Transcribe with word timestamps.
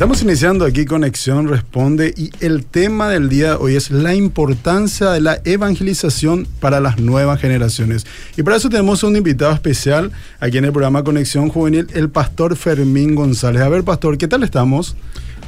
Estamos 0.00 0.22
iniciando 0.22 0.64
aquí 0.64 0.86
Conexión 0.86 1.46
Responde 1.46 2.14
y 2.16 2.30
el 2.40 2.64
tema 2.64 3.10
del 3.10 3.28
día 3.28 3.48
de 3.48 3.56
hoy 3.56 3.76
es 3.76 3.90
la 3.90 4.14
importancia 4.14 5.10
de 5.10 5.20
la 5.20 5.42
evangelización 5.44 6.48
para 6.58 6.80
las 6.80 6.98
nuevas 6.98 7.38
generaciones. 7.38 8.06
Y 8.34 8.42
para 8.42 8.56
eso 8.56 8.70
tenemos 8.70 9.02
un 9.02 9.14
invitado 9.16 9.52
especial 9.52 10.10
aquí 10.40 10.56
en 10.56 10.64
el 10.64 10.72
programa 10.72 11.04
Conexión 11.04 11.50
Juvenil, 11.50 11.86
el 11.92 12.08
pastor 12.08 12.56
Fermín 12.56 13.14
González. 13.14 13.60
A 13.60 13.68
ver, 13.68 13.84
pastor, 13.84 14.16
¿qué 14.16 14.26
tal 14.26 14.42
estamos? 14.42 14.96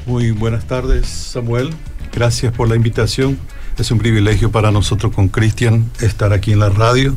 Muy 0.05 0.33
buenas 0.33 0.67
tardes, 0.67 1.07
Samuel. 1.07 1.71
Gracias 2.13 2.53
por 2.53 2.69
la 2.69 2.77
invitación. 2.77 3.39
Es 3.79 3.91
un 3.91 3.97
privilegio 3.97 4.53
para 4.53 4.71
nosotros 4.71 5.15
con 5.15 5.29
Cristian 5.29 5.91
estar 6.03 6.35
aquí 6.35 6.53
en 6.53 6.59
la 6.59 6.69
radio 6.69 7.17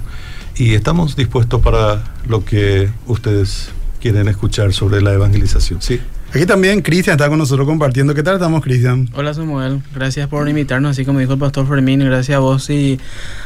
y 0.56 0.74
estamos 0.74 1.18
dispuestos 1.18 1.62
para 1.62 2.02
lo 2.30 2.46
que 2.46 2.90
ustedes 3.08 3.72
quieren 4.00 4.30
escuchar 4.30 4.72
sobre 4.72 5.02
la 5.02 5.12
evangelización. 5.12 5.82
Sí. 5.82 6.00
Aquí 6.34 6.46
también 6.46 6.82
Cristian 6.82 7.16
está 7.16 7.30
con 7.30 7.38
nosotros 7.38 7.66
compartiendo. 7.66 8.14
¿Qué 8.14 8.22
tal 8.22 8.36
estamos, 8.36 8.62
Cristian? 8.62 9.10
Hola, 9.14 9.34
Samuel. 9.34 9.82
Gracias 9.94 10.28
por 10.28 10.48
invitarnos, 10.50 10.92
así 10.92 11.06
como 11.06 11.20
dijo 11.20 11.34
el 11.34 11.40
pastor 11.40 11.68
Fermín. 11.68 12.00
Gracias 12.02 12.36
a 12.36 12.40
vos 12.40 12.70
y 12.70 13.00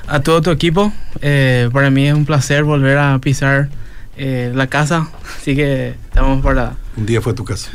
a 0.08 0.22
todo 0.22 0.42
tu 0.42 0.50
equipo. 0.50 0.92
Eh, 1.22 1.70
para 1.72 1.92
mí 1.92 2.08
es 2.08 2.16
un 2.16 2.26
placer 2.26 2.64
volver 2.64 2.98
a 2.98 3.20
pisar 3.20 3.70
eh, 4.18 4.52
la 4.56 4.68
casa. 4.68 5.10
Así 5.38 5.56
que 5.56 5.96
estamos 6.10 6.44
para 6.44 6.74
un 7.00 7.06
día 7.06 7.22
fue 7.22 7.34
tu 7.34 7.44
casa. 7.50 7.72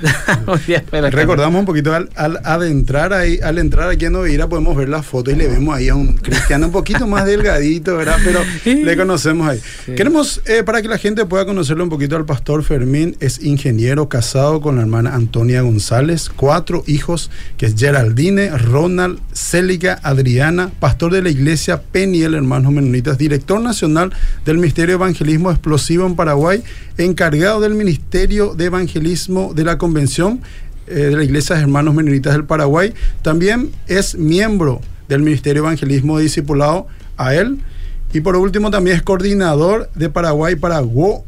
Recordamos 1.10 1.58
un 1.58 1.66
poquito 1.66 1.94
al, 1.94 2.08
adentrar 2.44 3.12
ahí, 3.12 3.40
al 3.42 3.58
entrar 3.58 3.88
aquí 3.88 4.04
en 4.04 4.16
Ovira 4.16 4.48
podemos 4.48 4.76
ver 4.76 4.88
la 4.88 5.02
foto 5.02 5.30
y 5.30 5.34
le 5.34 5.48
vemos 5.48 5.74
ahí 5.74 5.88
a 5.88 5.94
un 5.94 6.14
cristiano 6.14 6.66
un 6.66 6.72
poquito 6.72 7.06
más 7.06 7.24
delgadito, 7.24 7.96
¿verdad? 7.96 8.18
Pero 8.22 8.40
le 8.64 8.96
conocemos 8.96 9.48
ahí. 9.48 9.60
Queremos, 9.96 10.42
eh, 10.46 10.62
para 10.62 10.82
que 10.82 10.88
la 10.88 10.98
gente 10.98 11.24
pueda 11.24 11.44
conocerlo 11.46 11.84
un 11.84 11.90
poquito 11.90 12.16
al 12.16 12.24
pastor 12.24 12.62
Fermín, 12.62 13.16
es 13.20 13.42
ingeniero 13.42 14.08
casado 14.08 14.60
con 14.60 14.76
la 14.76 14.82
hermana 14.82 15.14
Antonia 15.14 15.62
González, 15.62 16.30
cuatro 16.34 16.84
hijos, 16.86 17.30
que 17.56 17.66
es 17.66 17.74
Geraldine, 17.76 18.50
Ronald, 18.50 19.18
Célica, 19.32 19.98
Adriana, 20.02 20.70
pastor 20.80 21.12
de 21.12 21.22
la 21.22 21.30
iglesia 21.30 21.82
Peniel, 21.82 22.34
hermanos 22.34 22.72
menonitas, 22.72 23.18
director 23.18 23.60
nacional 23.60 24.12
del 24.44 24.58
Ministerio 24.58 24.98
de 24.98 25.04
Evangelismo 25.04 25.50
Explosivo 25.50 26.06
en 26.06 26.14
Paraguay, 26.14 26.62
encargado 26.98 27.60
del 27.60 27.74
Ministerio 27.74 28.54
de 28.54 28.66
Evangelismo 28.66 29.13
de 29.54 29.64
la 29.64 29.78
Convención 29.78 30.40
eh, 30.86 30.94
de 30.94 31.16
la 31.16 31.24
Iglesia 31.24 31.56
de 31.56 31.62
Hermanos 31.62 31.94
Menonitas 31.94 32.34
del 32.34 32.44
Paraguay. 32.44 32.92
También 33.22 33.70
es 33.86 34.16
miembro 34.16 34.80
del 35.08 35.22
Ministerio 35.22 35.62
de 35.62 35.68
Evangelismo 35.68 36.18
Discipulado 36.18 36.86
a 37.16 37.34
él. 37.34 37.60
Y 38.12 38.20
por 38.20 38.36
último 38.36 38.70
también 38.70 38.96
es 38.96 39.02
coordinador 39.02 39.90
de 39.94 40.10
Paraguay 40.10 40.56
para 40.56 40.82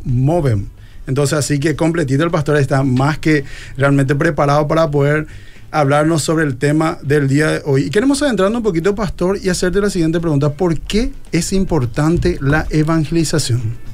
Movem. 0.05 0.67
Entonces 1.07 1.39
así 1.39 1.59
que 1.59 1.75
completito 1.77 2.23
el 2.25 2.31
pastor 2.31 2.57
está 2.57 2.83
más 2.83 3.19
que 3.19 3.45
realmente 3.77 4.15
preparado 4.15 4.67
para 4.69 4.91
poder 4.91 5.27
hablarnos 5.71 6.23
sobre 6.23 6.45
el 6.45 6.57
tema 6.57 6.99
del 7.03 7.29
día 7.29 7.51
de 7.53 7.63
hoy. 7.65 7.85
Y 7.85 7.91
queremos 7.91 8.23
adentrarnos 8.23 8.59
un 8.59 8.63
poquito, 8.63 8.95
pastor, 8.95 9.39
y 9.43 9.49
hacerte 9.49 9.81
la 9.81 9.91
siguiente 9.91 10.21
pregunta. 10.21 10.53
¿Por 10.53 10.79
qué 10.81 11.13
es 11.33 11.53
importante 11.53 12.39
la 12.41 12.67
evangelización? 12.71 13.86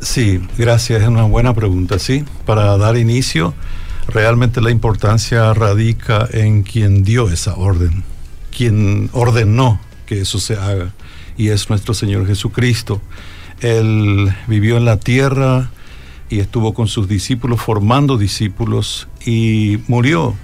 Sí, 0.00 0.40
gracias. 0.56 1.02
Es 1.02 1.08
una 1.08 1.24
buena 1.24 1.54
pregunta, 1.54 1.98
sí. 1.98 2.24
Para 2.46 2.76
dar 2.78 2.96
inicio, 2.96 3.54
realmente 4.06 4.60
la 4.60 4.70
importancia 4.70 5.52
radica 5.54 6.28
en 6.30 6.62
quien 6.62 7.02
dio 7.02 7.28
esa 7.28 7.56
orden, 7.56 8.04
quien 8.56 9.10
ordenó 9.12 9.80
que 10.06 10.20
eso 10.20 10.38
se 10.38 10.54
haga, 10.56 10.92
y 11.36 11.48
es 11.48 11.68
nuestro 11.68 11.94
Señor 11.94 12.26
Jesucristo. 12.26 13.02
Él 13.60 14.32
vivió 14.46 14.76
en 14.76 14.84
la 14.84 14.98
tierra 14.98 15.70
y 16.30 16.38
estuvo 16.38 16.74
con 16.74 16.86
sus 16.86 17.08
discípulos 17.08 17.60
formando 17.60 18.16
discípulos 18.16 19.08
y 19.26 19.80
murió. 19.88 20.34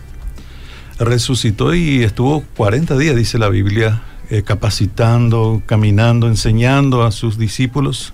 Resucitó 0.99 1.75
y 1.75 2.03
estuvo 2.03 2.43
40 2.57 2.99
días, 2.99 3.15
dice 3.15 3.39
la 3.39 3.49
Biblia, 3.49 4.03
eh, 4.31 4.43
capacitando, 4.43 5.63
caminando, 5.65 6.27
enseñando 6.27 7.05
a 7.05 7.13
sus 7.13 7.39
discípulos 7.39 8.14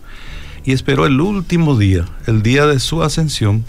y 0.64 0.72
esperó 0.72 1.06
el 1.06 1.20
último 1.20 1.78
día, 1.78 2.06
el 2.26 2.42
día 2.42 2.66
de 2.66 2.80
su 2.80 3.02
ascensión, 3.02 3.64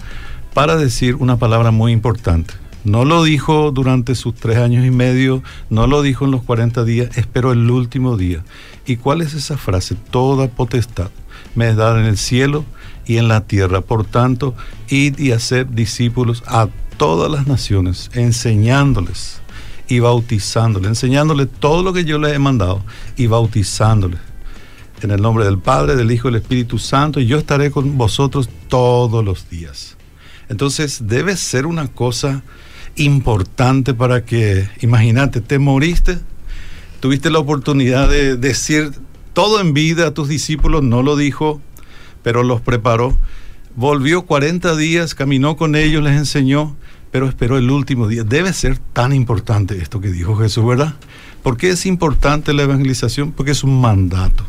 para 0.54 0.76
decir 0.76 1.16
una 1.16 1.38
palabra 1.38 1.72
muy 1.72 1.92
importante. 1.92 2.54
No 2.84 3.06
lo 3.06 3.24
dijo 3.24 3.72
durante 3.72 4.16
sus 4.16 4.34
tres 4.34 4.58
años 4.58 4.86
y 4.86 4.92
medio, 4.92 5.44
no 5.70 5.86
lo 5.86 6.02
dijo 6.02 6.26
en 6.26 6.32
los 6.32 6.42
40 6.44 6.84
días, 6.84 7.16
esperó 7.18 7.52
el 7.52 7.70
último 7.70 8.18
día. 8.18 8.44
¿Y 8.86 8.98
cuál 8.98 9.22
es 9.22 9.34
esa 9.36 9.58
frase? 9.58 9.96
Toda 10.10 10.48
potestad 10.48 11.12
me 11.56 11.70
es 11.70 11.76
dada 11.76 12.00
en 12.00 12.06
el 12.06 12.18
cielo 12.18 12.66
y 13.06 13.18
en 13.18 13.28
la 13.28 13.42
tierra. 13.42 13.82
Por 13.82 14.06
tanto, 14.06 14.56
id 14.90 15.20
y 15.20 15.32
hacer 15.32 15.70
discípulos 15.70 16.44
a 16.48 16.70
todas 16.98 17.32
las 17.32 17.48
naciones, 17.48 18.10
enseñándoles 18.14 19.42
y 19.88 20.00
bautizándoles, 20.00 20.90
enseñándoles 20.90 21.50
todo 21.60 21.84
lo 21.84 21.94
que 21.94 22.06
yo 22.06 22.18
les 22.20 22.34
he 22.34 22.40
mandado 22.40 22.84
y 23.18 23.28
bautizándoles 23.28 24.20
en 25.02 25.12
el 25.12 25.22
nombre 25.22 25.46
del 25.46 25.58
Padre, 25.58 25.96
del 25.96 26.12
Hijo 26.12 26.28
y 26.28 26.32
del 26.32 26.42
Espíritu 26.42 26.78
Santo, 26.78 27.20
y 27.20 27.26
yo 27.26 27.38
estaré 27.38 27.72
con 27.72 27.98
vosotros 27.98 28.50
todos 28.68 29.24
los 29.24 29.50
días. 29.50 29.98
Entonces 30.50 31.08
debe 31.08 31.38
ser 31.38 31.66
una 31.66 31.88
cosa 31.88 32.44
importante 32.96 33.94
para 33.94 34.26
que, 34.26 34.68
imagínate, 34.82 35.42
te 35.42 35.60
moriste, 35.60 36.20
tuviste 37.00 37.30
la 37.30 37.40
oportunidad 37.40 38.10
de 38.10 38.36
decir 38.36 38.92
todo 39.34 39.62
en 39.62 39.74
vida 39.74 40.08
a 40.08 40.14
tus 40.14 40.28
discípulos, 40.28 40.84
no 40.84 41.02
lo 41.04 41.16
dijo, 41.16 41.62
pero 42.22 42.44
los 42.44 42.62
preparó. 42.62 43.18
Volvió 43.76 44.24
40 44.24 44.76
días, 44.76 45.16
caminó 45.16 45.56
con 45.56 45.76
ellos, 45.76 46.04
les 46.04 46.18
enseñó, 46.18 46.76
pero 47.12 47.28
esperó 47.28 47.58
el 47.58 47.72
último 47.72 48.08
día. 48.08 48.24
Debe 48.24 48.52
ser 48.52 48.78
tan 48.78 49.14
importante 49.14 49.78
esto 49.78 50.02
que 50.02 50.12
dijo 50.12 50.36
Jesús, 50.36 50.66
¿verdad? 50.66 50.96
¿Por 51.44 51.58
qué 51.58 51.70
es 51.70 51.86
importante 51.86 52.54
la 52.54 52.64
evangelización? 52.64 53.32
Porque 53.32 53.52
es 53.52 53.64
un 53.64 53.80
mandato 53.80 54.46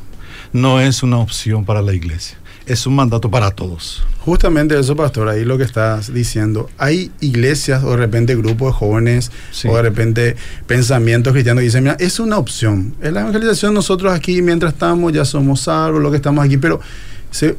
no 0.52 0.80
es 0.80 1.02
una 1.02 1.18
opción 1.18 1.64
para 1.64 1.82
la 1.82 1.94
iglesia, 1.94 2.36
es 2.66 2.86
un 2.86 2.94
mandato 2.94 3.30
para 3.30 3.50
todos. 3.50 4.04
Justamente 4.18 4.78
eso, 4.78 4.94
pastor, 4.94 5.28
ahí 5.28 5.44
lo 5.44 5.58
que 5.58 5.64
estás 5.64 6.12
diciendo. 6.12 6.70
Hay 6.78 7.10
iglesias 7.20 7.82
o 7.82 7.90
de 7.90 7.96
repente 7.96 8.36
grupos 8.36 8.68
de 8.68 8.78
jóvenes 8.78 9.32
o 9.68 9.74
de 9.74 9.82
repente 9.82 10.36
pensamientos 10.66 11.32
cristianos 11.32 11.60
que 11.60 11.66
dicen, 11.66 11.84
mira, 11.84 11.96
es 11.98 12.20
una 12.20 12.38
opción. 12.38 12.94
En 13.02 13.14
la 13.14 13.22
evangelización 13.22 13.74
nosotros 13.74 14.12
aquí, 14.12 14.42
mientras 14.42 14.74
estamos, 14.74 15.12
ya 15.12 15.24
somos 15.24 15.62
salvos, 15.62 16.00
lo 16.00 16.10
que 16.10 16.16
estamos 16.18 16.44
aquí, 16.44 16.56
pero 16.56 16.80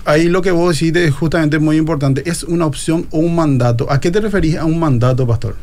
ahí 0.06 0.30
lo 0.30 0.42
que 0.42 0.52
vos 0.52 0.80
decís 0.80 0.96
es 0.96 1.14
justamente 1.14 1.60
muy 1.60 1.78
importante. 1.78 2.24
¿Es 2.30 2.44
una 2.44 2.66
opción 2.66 3.08
o 3.12 3.20
un 3.20 3.36
mandato? 3.36 3.92
¿A 3.92 4.00
qué 4.00 4.12
te 4.12 4.22
referís 4.22 4.58
a 4.58 4.66
un 4.66 4.80
mandato, 4.80 5.28
pastor? 5.28 5.58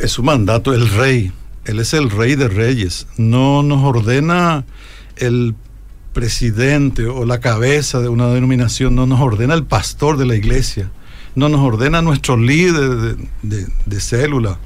Es 0.00 0.18
un 0.18 0.26
mandato, 0.26 0.74
el 0.74 0.88
rey. 0.88 1.32
Él 1.64 1.78
es 1.78 1.94
el 1.94 2.10
rey 2.10 2.34
de 2.34 2.48
reyes. 2.48 3.06
No 3.16 3.62
nos 3.62 3.84
ordena 3.84 4.64
el 5.16 5.54
presidente 6.12 7.06
o 7.06 7.24
la 7.24 7.40
cabeza 7.40 8.00
de 8.00 8.08
una 8.08 8.28
denominación, 8.28 8.94
no 8.94 9.06
nos 9.06 9.20
ordena 9.20 9.54
el 9.54 9.64
pastor 9.64 10.16
de 10.16 10.26
la 10.26 10.36
iglesia, 10.36 10.90
no 11.34 11.48
nos 11.48 11.60
ordena 11.60 12.02
nuestro 12.02 12.36
líder 12.36 13.16
de, 13.42 14.00
célula 14.00 14.58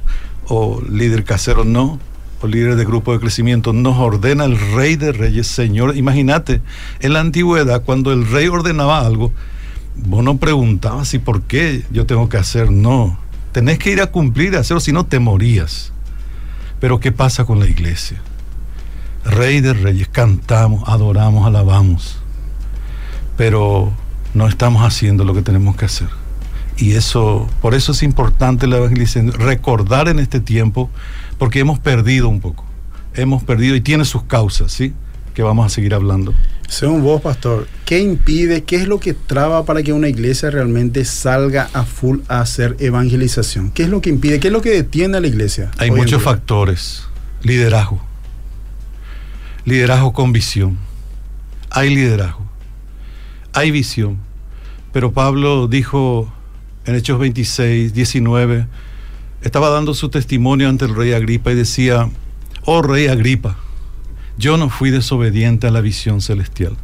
o 0.49 0.81
líder 0.83 1.25
casero, 1.25 1.65
no, 1.65 2.01
o 2.41 2.47
líder 2.47 2.77
de 2.77 2.85
grupo 2.85 3.13
de 3.13 3.21
crecimiento, 3.21 3.73
nos 3.73 3.97
ordena 3.99 4.45
el 4.45 4.59
rey 4.75 4.97
de 4.97 5.13
reyes, 5.13 5.47
Señor. 5.47 5.97
Imagínate, 5.97 6.61
en 7.01 7.13
la 7.13 7.21
antigüedad, 7.21 7.83
cuando 7.83 8.13
el 8.13 8.29
rey 8.29 8.49
ordenaba 8.49 9.01
algo, 9.07 9.33
vos 9.97 10.23
no 10.23 10.39
preguntabas 10.39 11.09
si 11.09 11.19
por 11.19 11.43
qué 11.43 11.85
yo 11.91 12.07
tengo 12.07 12.29
que 12.29 12.37
hacer, 12.37 12.71
no. 12.71 13.19
Tenés 13.53 13.79
que 13.79 13.91
ir 13.91 14.03
a 14.03 14.09
cumplir, 14.09 14.57
a 14.57 14.61
hacerlo, 14.61 14.81
si 14.81 14.93
no 14.93 15.07
te 15.07 15.19
morías. 15.19 15.93
Pero 16.81 17.01
¿qué 17.01 17.11
pasa 17.11 17.45
con 17.45 17.59
la 17.59 17.67
iglesia? 17.67 18.21
Rey 19.27 19.61
de 19.61 19.75
Reyes, 19.75 20.09
cantamos, 20.09 20.89
adoramos, 20.89 21.47
alabamos, 21.47 22.19
pero 23.37 23.93
no 24.35 24.47
estamos 24.47 24.83
haciendo 24.83 25.25
lo 25.25 25.35
que 25.35 25.43
tenemos 25.43 25.77
que 25.77 25.87
hacer. 25.87 26.09
Y 26.77 26.93
eso, 26.93 27.49
por 27.61 27.75
eso 27.75 27.93
es 27.93 28.03
importante 28.03 28.67
la 28.67 28.77
evangelización, 28.77 29.33
recordar 29.33 30.09
en 30.09 30.21
este 30.21 30.41
tiempo, 30.41 30.91
porque 31.39 31.59
hemos 31.59 31.79
perdido 31.81 32.29
un 32.29 32.41
poco, 32.41 32.65
hemos 33.15 33.43
perdido 33.43 33.75
y 33.75 33.81
tiene 33.81 34.05
sus 34.05 34.23
causas, 34.25 34.73
¿sí? 34.73 34.93
Que 35.35 35.43
vamos 35.43 35.67
a 35.67 35.69
seguir 35.71 35.95
hablando. 35.95 36.33
Según 36.69 37.03
vos, 37.03 37.21
pastor, 37.21 37.67
¿qué 37.85 38.01
impide, 38.01 38.65
qué 38.65 38.77
es 38.77 38.87
lo 38.87 39.01
que 39.01 39.15
traba 39.15 39.65
para 39.65 39.83
que 39.83 39.93
una 39.93 40.09
iglesia 40.09 40.51
realmente 40.51 41.05
salga 41.05 41.69
a 41.73 41.85
full 41.85 42.21
a 42.29 42.41
hacer 42.41 42.77
evangelización? 42.79 43.71
¿Qué 43.71 43.85
es 43.85 43.89
lo 43.89 44.01
que 44.01 44.11
impide, 44.11 44.39
qué 44.39 44.49
es 44.49 44.53
lo 44.53 44.63
que 44.63 44.71
detiene 44.71 45.17
a 45.17 45.21
la 45.21 45.27
iglesia? 45.27 45.71
Hay 45.79 45.91
muchos 45.91 46.23
factores, 46.23 47.05
liderazgo 47.43 48.06
liderazgo 49.67 50.13
con 50.13 50.33
visión. 50.33 50.79
Hay 51.71 51.95
liderazgo, 51.95 52.47
hay 53.53 53.71
visión. 53.73 54.19
Pero 54.93 55.13
Pablo 55.13 55.67
dijo 55.67 56.33
en 56.87 56.95
Hechos 56.95 57.19
26, 57.19 57.93
19, 57.93 58.67
estaba 59.43 59.69
dando 59.69 59.93
su 59.93 60.09
testimonio 60.09 60.69
ante 60.69 60.87
el 60.87 60.95
rey 60.95 61.13
Agripa 61.13 61.51
y 61.51 61.57
decía, 61.57 62.09
oh 62.65 62.81
rey 62.81 63.09
Agripa, 63.09 63.57
yo 64.39 64.57
no 64.57 64.71
fui 64.71 64.91
desobediente 64.91 65.67
a 65.67 65.73
la 65.73 65.81
visión 65.81 66.21
celestial. 66.21 66.77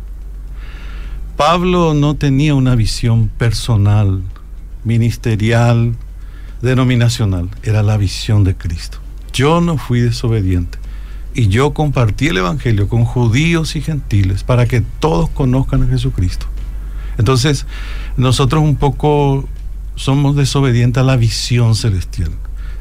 Pablo 1.37 1.95
no 1.95 2.17
tenía 2.17 2.55
una 2.55 2.75
visión 2.75 3.29
personal, 3.29 4.23
ministerial, 4.83 5.95
denominacional, 6.61 7.49
era 7.63 7.85
la 7.85 7.97
visión 7.97 8.43
de 8.43 8.57
Cristo. 8.57 8.99
Yo 9.33 9.61
no 9.61 9.79
fui 9.79 10.01
desobediente 10.01 10.82
y 11.35 11.49
yo 11.49 11.73
compartí 11.73 12.29
el 12.29 12.39
Evangelio 12.39 12.89
con 12.89 13.05
judíos 13.05 13.77
y 13.77 13.81
gentiles 13.81 14.45
para 14.45 14.67
que 14.67 14.83
todos 15.01 15.31
conozcan 15.31 15.83
a 15.83 15.87
Jesucristo. 15.87 16.47
Entonces, 17.19 17.67
nosotros 18.17 18.63
un 18.63 18.77
poco 18.77 19.49
somos 19.95 20.37
desobedientes 20.37 21.01
a 21.01 21.05
la 21.05 21.17
visión 21.17 21.75
celestial. 21.75 22.31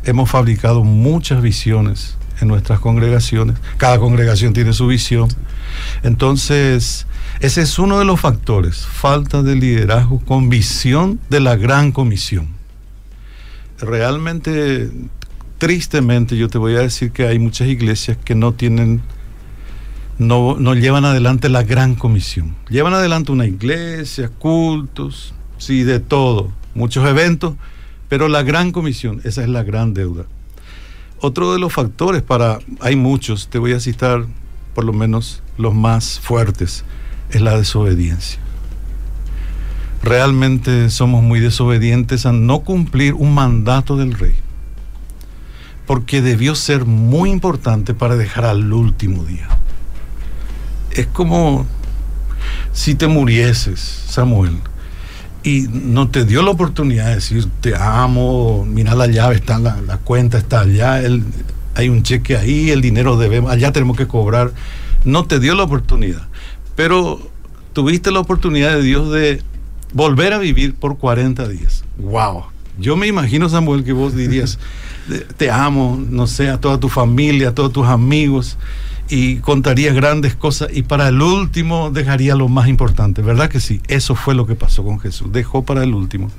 Hemos 0.04 0.30
fabricado 0.30 0.84
muchas 0.84 1.42
visiones 1.42 2.18
en 2.42 2.48
nuestras 2.48 2.80
congregaciones. 2.80 3.58
Cada 3.78 4.00
congregación 4.00 4.54
tiene 4.54 4.74
su 4.74 4.88
visión. 4.88 5.30
Entonces, 6.04 7.06
ese 7.40 7.62
es 7.62 7.80
uno 7.80 8.00
de 8.00 8.06
los 8.06 8.20
factores, 8.20 8.86
falta 8.86 9.44
de 9.44 9.56
liderazgo 9.56 10.20
con 10.20 10.50
visión 10.50 11.20
de 11.30 11.40
la 11.40 11.56
gran 11.56 11.92
comisión. 11.92 12.48
Realmente, 13.80 14.92
tristemente, 15.62 16.38
yo 16.38 16.50
te 16.50 16.58
voy 16.58 16.76
a 16.76 16.80
decir 16.80 17.12
que 17.12 17.28
hay 17.28 17.38
muchas 17.38 17.68
iglesias 17.68 18.18
que 18.26 18.34
no 18.34 18.52
tienen, 18.52 19.00
no, 20.18 20.58
llevan 20.74 21.06
adelante 21.06 21.50
la 21.50 21.62
gran 21.62 21.94
comisión. 21.94 22.56
Llevan 22.68 22.96
adelante 22.96 23.32
una 23.32 23.46
iglesia, 23.46 24.30
cultos, 24.30 25.36
sí, 25.60 25.84
de 25.84 26.00
todo, 26.00 26.52
muchos 26.74 27.08
eventos, 27.08 27.54
pero 28.10 28.28
la 28.28 28.42
gran 28.42 28.72
comisión, 28.72 29.22
esa 29.24 29.44
es 29.44 29.50
la 29.50 29.62
gran 29.62 29.94
deuda. 29.94 30.26
Otro 31.20 31.54
de 31.54 31.60
los 31.60 31.72
factores 31.72 32.24
para, 32.24 32.58
hay 32.80 32.96
muchos, 32.96 33.48
te 33.48 33.60
voy 33.60 33.74
a 33.74 33.80
citar 33.80 34.26
por 34.74 34.84
lo 34.84 34.94
menos 34.94 35.44
los 35.60 35.76
más 35.76 36.20
fuertes, 36.22 36.84
es 37.30 37.40
la 37.40 37.56
desobediencia. 37.56 38.40
Realmente 40.02 40.90
somos 40.90 41.22
muy 41.22 41.40
desobedientes 41.40 42.26
a 42.26 42.32
no 42.32 42.62
cumplir 42.62 43.14
un 43.14 43.36
mandato 43.36 43.96
del 43.96 44.16
rey, 44.16 44.34
porque 45.86 46.22
debió 46.22 46.56
ser 46.56 46.86
muy 46.86 47.30
importante 47.30 47.94
para 47.94 48.16
dejar 48.16 48.46
al 48.46 48.72
último 48.72 49.24
día. 49.26 49.48
Es 50.92 51.08
como 51.08 51.66
si 52.74 52.96
te 52.96 53.08
murieses, 53.08 53.80
Samuel, 53.80 54.58
y 55.44 55.68
no 55.72 56.10
te 56.10 56.26
dio 56.26 56.44
la 56.44 56.52
oportunidad 56.52 57.08
de 57.08 57.16
decir 57.16 57.48
te 57.62 57.76
amo, 57.76 58.66
mira 58.66 58.96
la 58.96 59.08
llave, 59.08 59.36
está 59.36 59.58
la, 59.58 59.82
la 59.82 59.98
cuenta 59.98 60.38
está 60.38 60.62
allá, 60.62 61.02
hay 61.76 61.90
un 61.90 62.04
cheque 62.04 62.38
ahí, 62.38 62.70
el 62.70 62.82
dinero 62.82 63.18
debemos, 63.18 63.52
allá 63.52 63.72
tenemos 63.72 63.98
que 63.98 64.08
cobrar. 64.08 64.52
No 65.04 65.26
te 65.26 65.40
dio 65.40 65.56
la 65.56 65.64
oportunidad, 65.64 66.28
pero 66.76 67.20
tuviste 67.74 68.12
la 68.12 68.20
oportunidad 68.20 68.76
de 68.76 68.84
Dios 68.84 69.12
de 69.12 69.42
volver 69.94 70.34
a 70.34 70.38
vivir 70.38 70.76
por 70.76 70.98
40 70.98 71.48
días. 71.48 71.84
¡Wow! 71.98 72.46
Yo 72.82 72.98
me 72.98 73.08
imagino, 73.08 73.48
Samuel, 73.48 73.84
que 73.84 73.94
vos 73.94 74.16
dirías, 74.16 74.60
te 75.38 75.50
amo, 75.50 76.04
no 76.10 76.28
sé, 76.28 76.50
a 76.50 76.60
toda 76.60 76.80
tu 76.80 76.90
familia, 76.90 77.50
a 77.50 77.56
todos 77.56 77.72
tus 77.72 77.88
amigos, 77.88 78.58
y 79.12 79.38
contarías 79.38 79.94
grandes 79.94 80.36
cosas 80.36 80.70
y 80.72 80.84
para 80.84 81.10
el 81.10 81.22
último 81.22 81.92
dejaría 81.92 82.34
lo 82.34 82.48
más 82.48 82.70
importante, 82.70 83.22
¿verdad 83.22 83.50
que 83.50 83.60
sí? 83.60 83.82
Eso 83.90 84.16
fue 84.16 84.34
lo 84.34 84.48
que 84.48 84.56
pasó 84.56 84.86
con 84.86 85.02
Jesús, 85.02 85.34
dejó 85.34 85.66
para 85.66 85.84
el 85.84 85.94
último. 85.94 86.32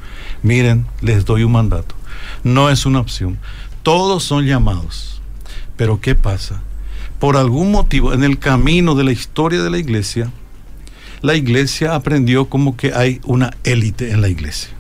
Miren, 0.43 0.87
les 1.03 1.27
doy 1.27 1.45
un 1.45 1.53
mandato, 1.53 1.95
no 2.45 2.71
es 2.71 2.87
una 2.87 3.01
opción, 3.01 3.39
todos 3.83 4.25
son 4.25 4.47
llamados, 4.47 5.21
pero 5.77 6.01
¿qué 6.01 6.15
pasa? 6.15 6.63
Por 7.19 7.37
algún 7.37 7.71
motivo, 7.71 8.15
en 8.15 8.25
el 8.25 8.39
camino 8.39 8.95
de 8.95 9.05
la 9.05 9.13
historia 9.13 9.63
de 9.63 9.71
la 9.71 9.79
iglesia, 9.79 10.33
la 11.21 11.37
iglesia 11.37 11.95
aprendió 11.95 12.47
como 12.49 12.77
que 12.77 12.95
hay 12.95 13.21
una 13.25 13.51
élite 13.65 14.13
en 14.13 14.23
la 14.23 14.29
iglesia. 14.29 14.71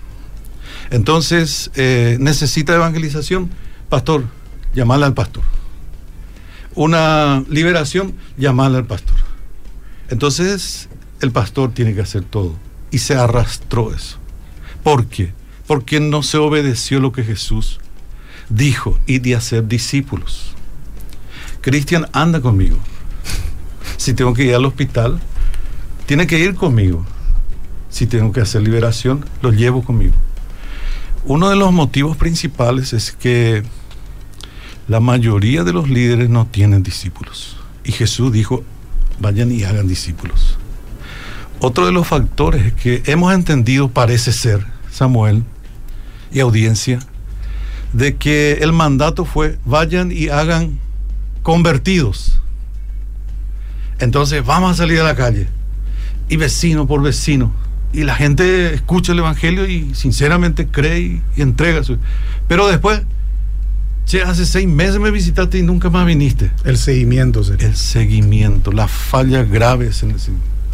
Entonces, 0.93 1.73
eh, 1.75 2.17
necesita 2.21 2.75
evangelización, 2.75 3.51
pastor, 3.89 4.27
llamarle 4.73 5.07
al 5.07 5.15
pastor 5.15 5.43
una 6.75 7.45
liberación, 7.49 8.15
llamarle 8.37 8.79
al 8.79 8.87
pastor. 8.87 9.17
Entonces, 10.09 10.89
el 11.21 11.31
pastor 11.33 11.73
tiene 11.73 11.95
que 11.95 12.01
hacer 12.01 12.25
todo. 12.25 12.55
Y 12.91 12.99
se 12.99 13.15
arrastró 13.15 13.95
eso. 13.95 14.19
¿Por 14.83 15.07
qué? 15.07 15.33
Porque 15.67 16.01
no 16.01 16.23
se 16.23 16.39
obedeció 16.39 17.01
lo 17.01 17.13
que 17.13 17.25
Jesús 17.25 17.81
dijo 18.49 18.99
y 19.07 19.21
de 19.21 19.37
hacer 19.37 19.67
discípulos. 19.67 20.55
Cristian, 21.61 22.09
anda 22.13 22.41
conmigo. 22.41 22.79
Si 23.97 24.15
tengo 24.15 24.35
que 24.35 24.45
ir 24.45 24.55
al 24.55 24.65
hospital, 24.65 25.21
tiene 26.07 26.27
que 26.27 26.39
ir 26.39 26.55
conmigo. 26.55 27.07
Si 27.89 28.07
tengo 28.07 28.33
que 28.33 28.41
hacer 28.41 28.63
liberación, 28.63 29.25
lo 29.43 29.53
llevo 29.53 29.85
conmigo. 29.85 30.15
Uno 31.25 31.51
de 31.51 31.57
los 31.57 31.73
motivos 31.73 32.17
principales 32.17 32.93
es 32.93 33.13
que 33.13 33.63
la 34.89 34.99
mayoría 34.99 35.63
de 35.63 35.73
los 35.73 35.89
líderes 35.89 36.29
no 36.29 36.47
tienen 36.47 36.83
discípulos. 36.83 37.57
Y 37.85 37.93
Jesús 37.93 38.33
dijo, 38.33 38.65
vayan 39.21 39.53
y 39.53 39.63
hagan 39.63 39.87
discípulos. 39.87 40.59
Otro 41.61 41.87
de 41.87 41.93
los 41.93 42.09
factores 42.09 42.67
es 42.67 42.73
que 42.75 43.03
hemos 43.07 43.33
entendido, 43.33 43.89
parece 43.89 44.33
ser, 44.33 44.67
Samuel 44.91 45.45
y 46.33 46.41
audiencia, 46.41 46.99
de 47.93 48.17
que 48.17 48.55
el 48.63 48.73
mandato 48.73 49.25
fue, 49.25 49.59
vayan 49.65 50.11
y 50.11 50.29
hagan 50.29 50.81
convertidos. 51.45 52.41
Entonces 54.01 54.45
vamos 54.45 54.73
a 54.73 54.75
salir 54.75 54.99
a 54.99 55.05
la 55.05 55.15
calle 55.15 55.47
y 56.29 56.37
vecino 56.37 56.89
por 56.89 57.01
vecino. 57.01 57.53
Y 57.93 58.05
la 58.05 58.15
gente 58.15 58.75
escucha 58.75 59.13
el 59.13 59.19
Evangelio 59.19 59.67
y 59.67 59.95
sinceramente 59.95 60.67
cree 60.67 61.01
y, 61.01 61.23
y 61.37 61.43
entrega 61.43 61.85
su... 61.85 61.99
Pero 62.49 62.69
después 62.69 63.03
Che, 64.05 64.23
hace 64.23 64.45
seis 64.47 64.67
meses 64.67 64.99
me 64.99 65.11
visitaste 65.11 65.59
y 65.59 65.63
nunca 65.63 65.89
más 65.89 66.07
viniste. 66.07 66.51
El 66.65 66.77
seguimiento 66.77 67.45
sería. 67.45 67.69
El 67.69 67.77
seguimiento, 67.77 68.73
las 68.73 68.91
fallas 68.91 69.49
graves. 69.49 70.03
En 70.03 70.11
el, 70.11 70.17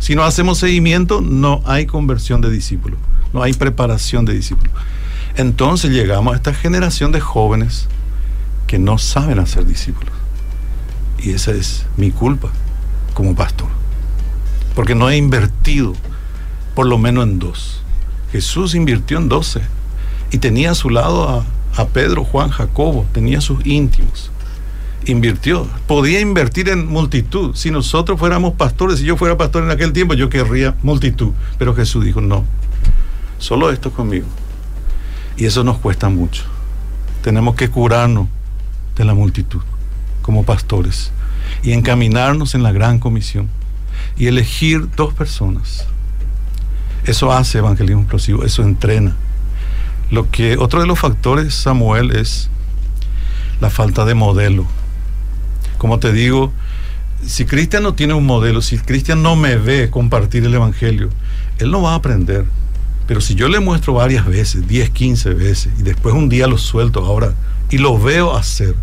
si 0.00 0.14
no 0.14 0.24
hacemos 0.24 0.58
seguimiento, 0.58 1.20
no 1.20 1.62
hay 1.66 1.86
conversión 1.86 2.40
de 2.40 2.50
discípulos, 2.50 2.98
no 3.32 3.42
hay 3.42 3.52
preparación 3.52 4.24
de 4.24 4.34
discípulos. 4.34 4.72
Entonces 5.36 5.90
llegamos 5.90 6.32
a 6.32 6.36
esta 6.36 6.54
generación 6.54 7.12
de 7.12 7.20
jóvenes 7.20 7.86
que 8.66 8.78
no 8.78 8.98
saben 8.98 9.38
hacer 9.38 9.66
discípulos. 9.66 10.12
Y 11.18 11.30
esa 11.30 11.52
es 11.52 11.84
mi 11.96 12.10
culpa 12.10 12.48
como 13.14 13.34
pastor. 13.34 13.68
Porque 14.74 14.94
no 14.94 15.10
he 15.10 15.16
invertido 15.16 15.94
por 16.78 16.86
lo 16.86 16.96
menos 16.96 17.24
en 17.24 17.40
dos. 17.40 17.80
Jesús 18.30 18.76
invirtió 18.76 19.18
en 19.18 19.28
doce 19.28 19.62
y 20.30 20.38
tenía 20.38 20.70
a 20.70 20.74
su 20.76 20.90
lado 20.90 21.44
a 21.76 21.86
Pedro, 21.88 22.22
Juan, 22.22 22.50
Jacobo, 22.50 23.04
tenía 23.10 23.40
sus 23.40 23.66
íntimos. 23.66 24.30
Invirtió, 25.04 25.66
podía 25.88 26.20
invertir 26.20 26.68
en 26.68 26.86
multitud. 26.86 27.56
Si 27.56 27.72
nosotros 27.72 28.16
fuéramos 28.16 28.52
pastores, 28.54 29.00
si 29.00 29.06
yo 29.06 29.16
fuera 29.16 29.36
pastor 29.36 29.64
en 29.64 29.72
aquel 29.72 29.92
tiempo, 29.92 30.14
yo 30.14 30.30
querría 30.30 30.76
multitud. 30.84 31.32
Pero 31.58 31.74
Jesús 31.74 32.04
dijo, 32.04 32.20
no, 32.20 32.44
solo 33.40 33.72
esto 33.72 33.90
conmigo. 33.90 34.28
Y 35.36 35.46
eso 35.46 35.64
nos 35.64 35.78
cuesta 35.78 36.08
mucho. 36.08 36.44
Tenemos 37.22 37.56
que 37.56 37.70
curarnos 37.70 38.28
de 38.94 39.04
la 39.04 39.14
multitud 39.14 39.62
como 40.22 40.44
pastores 40.44 41.10
y 41.64 41.72
encaminarnos 41.72 42.54
en 42.54 42.62
la 42.62 42.70
gran 42.70 43.00
comisión 43.00 43.48
y 44.16 44.28
elegir 44.28 44.88
dos 44.94 45.12
personas. 45.12 45.88
Eso 47.08 47.32
hace 47.32 47.56
evangelismo 47.56 48.02
explosivo, 48.02 48.44
eso 48.44 48.62
entrena. 48.62 49.16
Lo 50.10 50.30
que 50.30 50.58
otro 50.58 50.82
de 50.82 50.86
los 50.86 50.98
factores, 50.98 51.54
Samuel, 51.54 52.14
es 52.14 52.50
la 53.62 53.70
falta 53.70 54.04
de 54.04 54.12
modelo. 54.12 54.66
Como 55.78 56.00
te 56.00 56.12
digo, 56.12 56.52
si 57.24 57.46
Cristian 57.46 57.82
no 57.82 57.94
tiene 57.94 58.12
un 58.12 58.26
modelo, 58.26 58.60
si 58.60 58.76
Cristian 58.76 59.22
no 59.22 59.36
me 59.36 59.56
ve 59.56 59.88
compartir 59.88 60.44
el 60.44 60.52
Evangelio, 60.52 61.08
él 61.58 61.70
no 61.70 61.80
va 61.80 61.92
a 61.92 61.94
aprender. 61.94 62.44
Pero 63.06 63.22
si 63.22 63.34
yo 63.34 63.48
le 63.48 63.58
muestro 63.58 63.94
varias 63.94 64.26
veces, 64.26 64.68
10, 64.68 64.90
15 64.90 65.32
veces, 65.32 65.72
y 65.78 65.84
después 65.84 66.14
un 66.14 66.28
día 66.28 66.46
lo 66.46 66.58
suelto 66.58 67.06
ahora 67.06 67.32
y 67.70 67.78
lo 67.78 67.98
veo 67.98 68.36
hacer, 68.36 68.74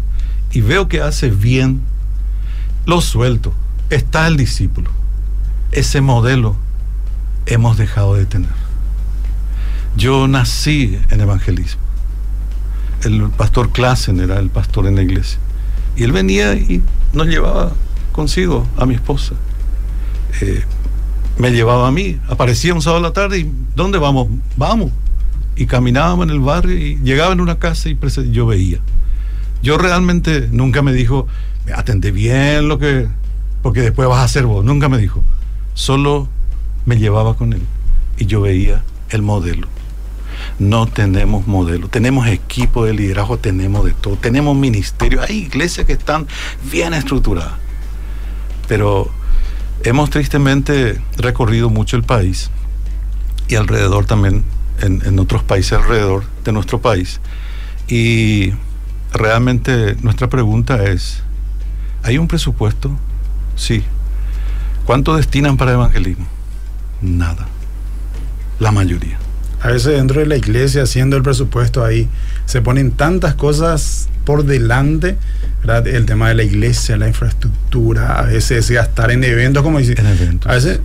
y 0.51 0.62
veo 0.62 0.88
que 0.88 1.00
hace 1.00 1.29
bien, 1.29 1.79
lo 2.88 3.01
suelto, 3.01 3.53
está 3.91 4.25
el 4.25 4.36
discípulo. 4.36 4.89
Ese 5.72 6.01
modelo 6.01 6.64
hemos 7.45 7.77
dejado 7.77 8.15
de 8.15 8.25
tener. 8.25 8.49
Yo 9.95 10.27
nací 10.27 10.99
en 11.09 11.21
evangelismo. 11.21 11.81
El 13.03 13.29
pastor 13.29 13.71
Klassen 13.71 14.19
era 14.19 14.39
el 14.39 14.49
pastor 14.49 14.87
en 14.87 14.95
la 14.95 15.03
iglesia. 15.03 15.39
Y 15.95 16.03
él 16.03 16.11
venía 16.11 16.55
y 16.55 16.81
nos 17.13 17.27
llevaba 17.27 17.71
consigo 18.11 18.67
a 18.77 18.85
mi 18.85 18.95
esposa. 18.95 19.35
Eh, 20.41 20.63
me 21.37 21.51
llevaba 21.51 21.87
a 21.87 21.91
mí. 21.91 22.19
Aparecía 22.27 22.73
un 22.73 22.81
sábado 22.81 23.05
a 23.05 23.09
la 23.09 23.13
tarde 23.13 23.39
y 23.39 23.51
¿dónde 23.75 23.97
vamos? 23.97 24.27
Vamos. 24.57 24.91
Y 25.55 25.65
caminábamos 25.65 26.25
en 26.25 26.31
el 26.31 26.39
barrio 26.39 26.77
y 26.77 26.97
llegaba 26.97 27.33
en 27.33 27.41
una 27.41 27.59
casa 27.59 27.89
y 27.89 27.97
yo 28.31 28.45
veía. 28.45 28.79
Yo 29.61 29.77
realmente 29.77 30.49
nunca 30.51 30.81
me 30.81 30.93
dijo, 30.93 31.27
atendé 31.73 32.11
bien 32.11 32.67
lo 32.67 32.77
que, 32.77 33.07
porque 33.61 33.81
después 33.81 34.07
vas 34.07 34.19
a 34.19 34.23
hacer 34.23 34.45
vos. 34.45 34.65
Nunca 34.65 34.89
me 34.89 34.97
dijo. 34.97 35.23
Solo 35.73 36.29
me 36.85 36.97
llevaba 36.97 37.35
con 37.35 37.53
él 37.53 37.61
y 38.17 38.25
yo 38.25 38.41
veía 38.41 38.83
el 39.09 39.21
modelo. 39.21 39.67
No 40.59 40.87
tenemos 40.87 41.47
modelo. 41.47 41.87
Tenemos 41.87 42.27
equipo 42.27 42.85
de 42.85 42.93
liderazgo, 42.93 43.37
tenemos 43.37 43.85
de 43.85 43.91
todo. 43.91 44.15
Tenemos 44.15 44.55
ministerio. 44.55 45.21
Hay 45.21 45.37
iglesias 45.37 45.85
que 45.85 45.93
están 45.93 46.27
bien 46.71 46.93
estructuradas. 46.93 47.53
Pero 48.67 49.09
hemos 49.83 50.09
tristemente 50.09 51.01
recorrido 51.17 51.69
mucho 51.69 51.97
el 51.97 52.03
país 52.03 52.49
y 53.47 53.55
alrededor 53.55 54.05
también, 54.05 54.43
en, 54.81 55.19
otros 55.19 55.43
países 55.43 55.73
alrededor 55.73 56.23
de 56.43 56.51
nuestro 56.51 56.81
país. 56.81 57.19
Y 57.87 58.53
realmente 59.13 59.95
nuestra 60.01 60.29
pregunta 60.29 60.83
es, 60.85 61.21
¿hay 62.03 62.17
un 62.17 62.27
presupuesto? 62.27 62.91
Sí. 63.55 63.83
¿Cuánto 64.85 65.15
destinan 65.15 65.57
para 65.57 65.73
evangelismo? 65.73 66.34
Nada. 67.01 67.47
La 68.59 68.71
mayoría. 68.71 69.17
A 69.61 69.69
veces 69.69 69.93
dentro 69.93 70.19
de 70.19 70.27
la 70.27 70.37
iglesia, 70.37 70.83
haciendo 70.83 71.17
el 71.17 71.23
presupuesto 71.23 71.83
ahí, 71.83 72.07
se 72.45 72.61
ponen 72.61 72.91
tantas 72.91 73.35
cosas 73.35 74.09
por 74.23 74.45
delante, 74.45 75.17
¿verdad? 75.61 75.87
El 75.87 76.05
tema 76.05 76.29
de 76.29 76.35
la 76.35 76.43
iglesia, 76.43 76.97
la 76.97 77.07
infraestructura, 77.07 78.19
a 78.19 78.23
veces 78.23 78.69
gastar 78.69 79.11
en 79.11 79.23
eventos, 79.23 79.63
como 79.63 79.79
dice. 79.79 79.95
En 79.97 80.07
eventos. 80.07 80.49
A 80.49 80.55
veces 80.55 80.79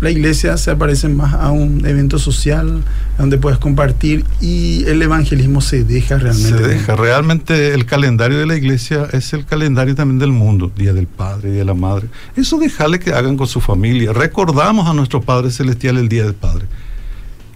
la 0.00 0.10
iglesia 0.10 0.56
se 0.56 0.74
parece 0.76 1.08
más 1.08 1.34
a 1.34 1.50
un 1.50 1.86
evento 1.86 2.18
social 2.18 2.82
donde 3.18 3.38
puedes 3.38 3.58
compartir 3.58 4.24
y 4.40 4.84
el 4.84 5.00
evangelismo 5.00 5.60
se 5.60 5.84
deja 5.84 6.18
realmente. 6.18 6.58
Se 6.58 6.68
deja. 6.68 6.96
Realmente 6.96 7.74
el 7.74 7.86
calendario 7.86 8.38
de 8.38 8.46
la 8.46 8.56
iglesia 8.56 9.08
es 9.12 9.32
el 9.32 9.46
calendario 9.46 9.94
también 9.94 10.18
del 10.18 10.32
mundo, 10.32 10.70
Día 10.76 10.92
del 10.92 11.06
Padre, 11.06 11.50
Día 11.50 11.60
de 11.60 11.64
la 11.64 11.74
Madre. 11.74 12.08
Eso 12.36 12.58
dejarle 12.58 12.98
que 12.98 13.12
hagan 13.12 13.36
con 13.36 13.46
su 13.46 13.60
familia. 13.60 14.12
Recordamos 14.12 14.88
a 14.88 14.92
nuestro 14.92 15.22
Padre 15.22 15.50
Celestial 15.50 15.96
el 15.96 16.08
Día 16.08 16.24
del 16.24 16.34
Padre. 16.34 16.66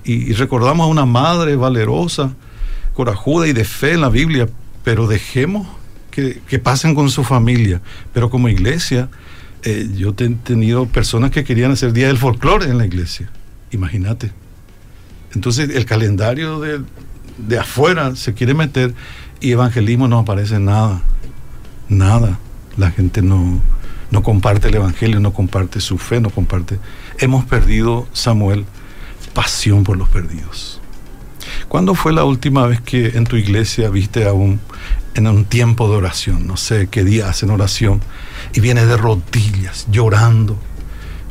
Y, 0.05 0.33
recordamos 0.33 0.85
a 0.85 0.89
una 0.89 1.05
madre 1.05 1.57
valerosa, 1.57 2.33
corajuda 2.95 3.47
y 3.47 3.53
de 3.53 3.65
fe 3.65 3.93
en 3.93 4.01
la 4.01 4.09
Biblia, 4.09 4.49
pero 4.83 5.07
dejemos 5.07 5.69
que, 6.11 6.41
que 6.49 6.59
pasen 6.59 6.95
con 6.95 7.11
su 7.11 7.23
familia. 7.23 7.83
Pero 8.13 8.31
como 8.31 8.49
iglesia 8.49 9.09
eh, 9.63 9.89
yo 9.95 10.15
he 10.19 10.29
tenido 10.29 10.87
personas 10.87 11.31
que 11.31 11.45
querían 11.45 11.73
hacer 11.73 11.93
Día 11.93 12.07
del 12.07 12.19
Folclore 12.19 12.67
en 12.67 12.79
la 12.79 12.87
iglesia. 12.87 13.31
Imagínate. 13.71 14.33
Entonces 15.35 15.71
el 15.71 15.85
calendario 15.85 16.61
de, 16.61 16.81
de, 17.39 17.59
afuera 17.59 18.17
se 18.17 18.35
quiere 18.35 18.55
meter 18.55 18.95
y 19.41 19.53
evangelismo 19.53 20.09
no 20.09 20.19
aparece 20.19 20.59
nada. 20.59 21.03
Nada. 21.89 22.39
La 22.77 22.91
gente 22.91 23.23
no, 23.23 23.61
no 24.11 24.23
comparte 24.23 24.69
el 24.69 24.75
evangelio, 24.75 25.21
no 25.21 25.33
comparte 25.33 25.81
su 25.81 25.99
fe, 25.99 26.21
no 26.21 26.31
comparte. 26.31 26.79
Hemos 27.19 27.45
perdido, 27.45 28.07
Samuel, 28.13 28.65
pasión 29.35 29.85
por 29.85 29.97
los 29.97 30.09
perdidos. 30.09 30.81
¿Cuándo 31.69 31.95
fue 31.95 32.13
la 32.13 32.25
última 32.25 32.67
vez 32.67 32.81
que 32.81 33.09
en 33.17 33.25
tu 33.25 33.37
iglesia 33.37 33.91
viste 33.91 34.27
a 34.27 34.33
un 34.33 34.61
en 35.15 35.27
un 35.27 35.45
tiempo 35.45 35.89
de 35.89 35.97
oración, 35.97 36.47
no 36.47 36.57
sé 36.57 36.89
qué 36.91 37.05
día 37.05 37.29
hacen 37.29 37.51
oración, 37.51 38.01
y 38.55 38.61
viene 38.61 38.87
de 38.87 38.97
rodillas, 38.97 39.87
llorando. 39.91 40.59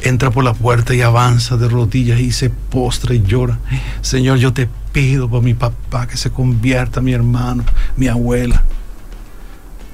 Entra 0.01 0.32
por 0.32 0.44
la 0.44 0.53
puerta 0.53 0.94
y 0.94 1.01
avanza 1.01 1.58
de 1.58 1.68
rodillas 1.68 2.20
y 2.20 2.32
se 2.32 2.50
postra 2.50 3.13
y 3.13 3.22
llora. 3.22 3.60
Señor, 4.01 4.38
yo 4.38 4.53
te 4.53 4.70
pido 4.94 5.29
por 5.29 5.44
mi 5.44 5.53
papá 5.53 6.08
que 6.08 6.18
se 6.18 6.32
convierta, 6.32 7.01
mi 7.01 7.13
hermano, 7.13 7.63
mi 7.98 8.08
abuela. 8.08 8.63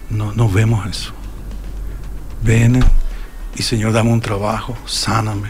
No, 0.09 0.33
no 0.33 0.49
vemos 0.49 0.85
eso. 0.85 1.11
Ven 2.43 2.83
y 3.55 3.63
Señor, 3.63 3.93
dame 3.93 4.11
un 4.11 4.21
trabajo, 4.21 4.77
sáname. 4.85 5.49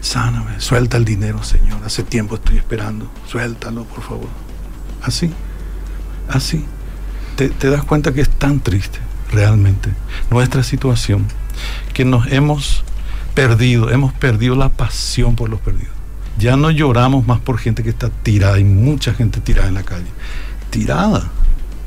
Sáname, 0.00 0.60
suelta 0.60 0.96
el 0.96 1.04
dinero, 1.04 1.42
Señor. 1.44 1.78
Hace 1.84 2.02
tiempo 2.02 2.36
estoy 2.36 2.56
esperando. 2.56 3.10
Suéltalo, 3.28 3.84
por 3.84 4.02
favor. 4.02 4.28
Así, 5.02 5.32
así 6.28 6.64
te, 7.36 7.70
das 7.70 7.84
cuenta 7.84 8.12
que 8.12 8.20
es 8.20 8.30
tan 8.30 8.60
triste 8.60 8.98
realmente 9.30 9.90
nuestra 10.30 10.62
situación 10.62 11.26
que 11.94 12.04
nos 12.04 12.30
hemos 12.30 12.84
perdido, 13.34 13.90
hemos 13.90 14.12
perdido 14.12 14.54
la 14.54 14.68
pasión 14.68 15.36
por 15.36 15.48
los 15.48 15.60
perdidos. 15.60 15.92
Ya 16.38 16.56
no 16.56 16.70
lloramos 16.70 17.26
más 17.26 17.40
por 17.40 17.58
gente 17.58 17.82
que 17.82 17.90
está 17.90 18.08
tirada, 18.08 18.54
hay 18.54 18.64
mucha 18.64 19.12
gente 19.14 19.40
tirada 19.40 19.68
en 19.68 19.74
la 19.74 19.82
calle. 19.82 20.06
Tirada, 20.70 21.30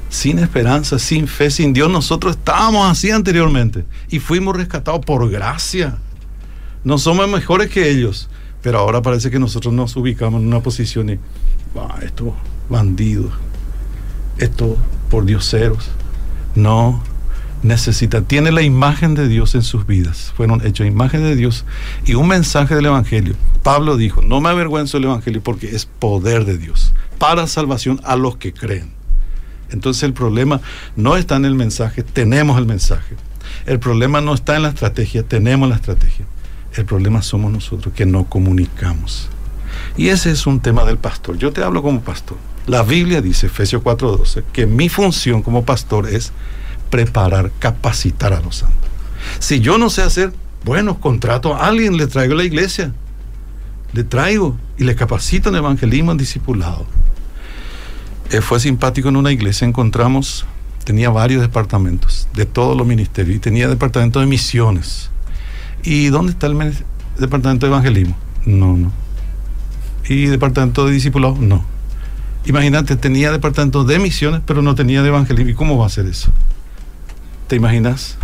sin 0.09 0.39
esperanza, 0.39 0.99
sin 0.99 1.27
fe, 1.27 1.49
sin 1.49 1.73
Dios. 1.73 1.89
Nosotros 1.89 2.35
estábamos 2.37 2.89
así 2.89 3.11
anteriormente 3.11 3.85
y 4.09 4.19
fuimos 4.19 4.55
rescatados 4.55 5.03
por 5.05 5.29
gracia. 5.29 5.97
No 6.83 6.97
somos 6.97 7.27
mejores 7.27 7.69
que 7.69 7.89
ellos, 7.89 8.29
pero 8.61 8.79
ahora 8.79 9.01
parece 9.01 9.31
que 9.31 9.39
nosotros 9.39 9.73
nos 9.73 9.95
ubicamos 9.95 10.41
en 10.41 10.47
una 10.47 10.61
posición 10.61 11.09
y, 11.09 11.19
estos 12.03 12.33
bandidos, 12.69 13.31
estos 14.37 14.77
por 15.09 15.25
dioseros. 15.25 15.89
No, 16.53 17.03
necesita, 17.65 18.22
tiene 18.22 18.51
la 18.51 18.62
imagen 18.62 19.15
de 19.15 19.27
Dios 19.27 19.55
en 19.55 19.63
sus 19.63 19.86
vidas. 19.86 20.34
Fueron 20.36 20.65
hechos 20.65 20.88
imagen 20.88 21.24
de 21.24 21.36
Dios 21.36 21.65
y 22.05 22.13
un 22.13 22.27
mensaje 22.27 22.75
del 22.75 22.86
Evangelio. 22.86 23.36
Pablo 23.63 23.98
dijo, 23.98 24.22
no 24.22 24.41
me 24.41 24.50
avergüenzo 24.50 24.98
del 24.98 25.05
Evangelio 25.05 25.41
porque 25.43 25.75
es 25.75 25.86
poder 25.86 26.45
de 26.45 26.57
Dios 26.57 26.93
para 27.17 27.48
salvación 27.48 28.00
a 28.03 28.15
los 28.15 28.38
que 28.38 28.53
creen. 28.53 28.91
Entonces 29.72 30.03
el 30.03 30.13
problema 30.13 30.62
no 30.95 31.17
está 31.17 31.36
en 31.36 31.45
el 31.45 31.55
mensaje, 31.55 32.03
tenemos 32.03 32.57
el 32.57 32.65
mensaje. 32.65 33.15
El 33.65 33.79
problema 33.79 34.22
no 34.22 34.34
está 34.34 34.55
en 34.55 34.63
la 34.63 34.69
estrategia, 34.69 35.24
tenemos 35.24 35.69
la 35.69 35.75
estrategia. 35.75 36.25
El 36.74 36.86
problema 36.86 37.22
somos 37.22 37.51
nosotros 37.51 37.93
que 37.93 38.05
no 38.05 38.25
comunicamos. 38.25 39.29
Y 39.98 40.10
ese 40.10 40.31
es 40.31 40.45
un 40.45 40.60
tema 40.60 40.86
del 40.86 40.98
pastor. 40.98 41.38
Yo 41.38 41.51
te 41.51 41.63
hablo 41.63 41.81
como 41.81 42.01
pastor. 42.01 42.38
La 42.67 42.84
Biblia 42.84 43.22
dice, 43.22 43.48
Efesios 43.48 43.81
4:12, 43.81 44.43
que 44.51 44.65
mi 44.65 44.89
función 44.89 45.41
como 45.41 45.65
pastor 45.65 46.10
es 46.10 46.31
preparar, 46.89 47.51
capacitar 47.59 48.33
a 48.33 48.41
los 48.41 48.57
santos. 48.57 48.89
Si 49.39 49.59
yo 49.59 49.77
no 49.77 49.89
sé 49.89 50.01
hacer, 50.01 50.33
bueno, 50.63 50.99
contrato 50.99 51.55
a 51.55 51.67
alguien, 51.67 51.97
le 51.97 52.07
traigo 52.07 52.33
a 52.33 52.37
la 52.37 52.43
iglesia, 52.43 52.93
le 53.93 54.03
traigo 54.03 54.57
y 54.77 54.83
le 54.83 54.95
capacito 54.95 55.49
en 55.49 55.55
evangelismo, 55.55 56.11
en 56.11 56.17
discipulado. 56.17 56.85
Eh, 58.31 58.41
fue 58.41 58.59
simpático 58.59 59.09
en 59.09 59.15
una 59.15 59.31
iglesia, 59.31 59.67
encontramos, 59.67 60.45
tenía 60.83 61.09
varios 61.09 61.41
departamentos 61.41 62.27
de 62.33 62.45
todos 62.45 62.75
los 62.75 62.87
ministerios 62.87 63.35
y 63.35 63.39
tenía 63.39 63.67
departamento 63.67 64.19
de 64.19 64.25
misiones. 64.25 65.09
¿Y 65.83 66.07
dónde 66.07 66.31
está 66.31 66.47
el 66.47 66.73
departamento 67.19 67.67
de 67.67 67.71
evangelismo? 67.71 68.15
No, 68.45 68.75
no. 68.75 68.91
¿Y 70.07 70.25
departamento 70.25 70.85
de 70.85 70.93
discipulado? 70.93 71.37
No. 71.39 71.63
Imagínate, 72.45 72.95
tenía 72.95 73.31
departamento 73.31 73.83
de 73.83 73.99
misiones, 73.99 74.41
pero 74.45 74.61
no 74.61 74.75
tenía 74.75 75.01
de 75.01 75.09
evangelismo. 75.09 75.51
¿Y 75.51 75.55
cómo 75.55 75.77
va 75.77 75.87
a 75.87 75.89
ser 75.89 76.05
eso? 76.05 76.31
¿Te 77.47 77.55
imaginas? 77.55 78.17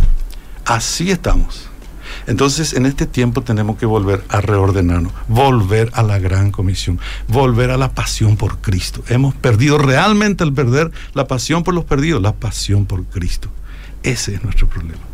Así 0.65 1.11
estamos. 1.11 1.69
Entonces, 2.27 2.73
en 2.73 2.85
este 2.85 3.05
tiempo 3.05 3.41
tenemos 3.41 3.77
que 3.77 3.85
volver 3.85 4.23
a 4.29 4.41
reordenarnos, 4.41 5.13
volver 5.27 5.91
a 5.93 6.03
la 6.03 6.19
gran 6.19 6.51
comisión, 6.51 6.99
volver 7.27 7.71
a 7.71 7.77
la 7.77 7.91
pasión 7.91 8.35
por 8.35 8.59
Cristo. 8.59 9.03
Hemos 9.07 9.33
perdido 9.35 9.77
realmente 9.77 10.43
al 10.43 10.53
perder 10.53 10.91
la 11.13 11.27
pasión 11.27 11.63
por 11.63 11.73
los 11.73 11.85
perdidos, 11.85 12.21
la 12.21 12.33
pasión 12.33 12.85
por 12.85 13.05
Cristo. 13.05 13.49
Ese 14.03 14.35
es 14.35 14.43
nuestro 14.43 14.67
problema. 14.67 15.10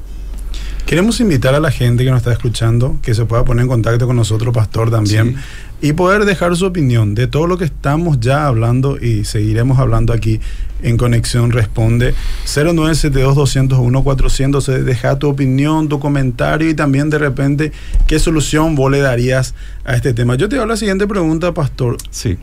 Queremos 0.88 1.20
invitar 1.20 1.54
a 1.54 1.60
la 1.60 1.70
gente 1.70 2.04
que 2.06 2.12
nos 2.12 2.20
está 2.20 2.32
escuchando 2.32 2.98
que 3.02 3.14
se 3.14 3.26
pueda 3.26 3.44
poner 3.44 3.64
en 3.64 3.68
contacto 3.68 4.08
con 4.08 4.16
nosotros, 4.16 4.56
pastor, 4.56 4.90
también, 4.90 5.36
y 5.82 5.92
poder 5.92 6.24
dejar 6.24 6.56
su 6.56 6.66
opinión 6.66 7.14
de 7.14 7.28
todo 7.28 7.46
lo 7.46 7.58
que 7.58 7.66
estamos 7.66 8.22
ya 8.22 8.48
hablando 8.48 8.98
y 8.98 9.26
seguiremos 9.26 9.80
hablando 9.80 10.14
aquí 10.14 10.40
en 10.82 10.96
Conexión 10.96 11.52
Responde. 11.52 12.16
0972-201-400, 12.46 14.84
deja 14.84 15.20
tu 15.20 15.28
opinión, 15.28 15.90
tu 15.90 16.00
comentario 16.00 16.70
y 16.70 16.74
también 16.74 17.10
de 17.10 17.18
repente 17.18 17.74
qué 18.08 18.18
solución 18.18 18.76
vos 18.76 18.90
le 18.90 19.02
darías 19.02 19.56
a 19.84 19.94
este 19.94 20.14
tema. 20.14 20.36
Yo 20.36 20.48
te 20.48 20.56
hago 20.56 20.68
la 20.68 20.78
siguiente 20.78 21.06
pregunta, 21.06 21.54
pastor. 21.54 21.98
Sí 22.12 22.38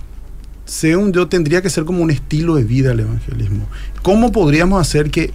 según 0.67 1.13
yo, 1.13 1.29
tendría 1.29 1.61
que 1.61 1.69
ser 1.69 1.85
como 1.85 2.03
un 2.03 2.11
estilo 2.11 2.57
de 2.57 2.65
vida 2.65 2.93
el 2.93 3.01
evangelismo. 3.01 3.69
¿Cómo 4.03 4.33
podríamos 4.33 4.81
hacer 4.81 5.11
que 5.11 5.31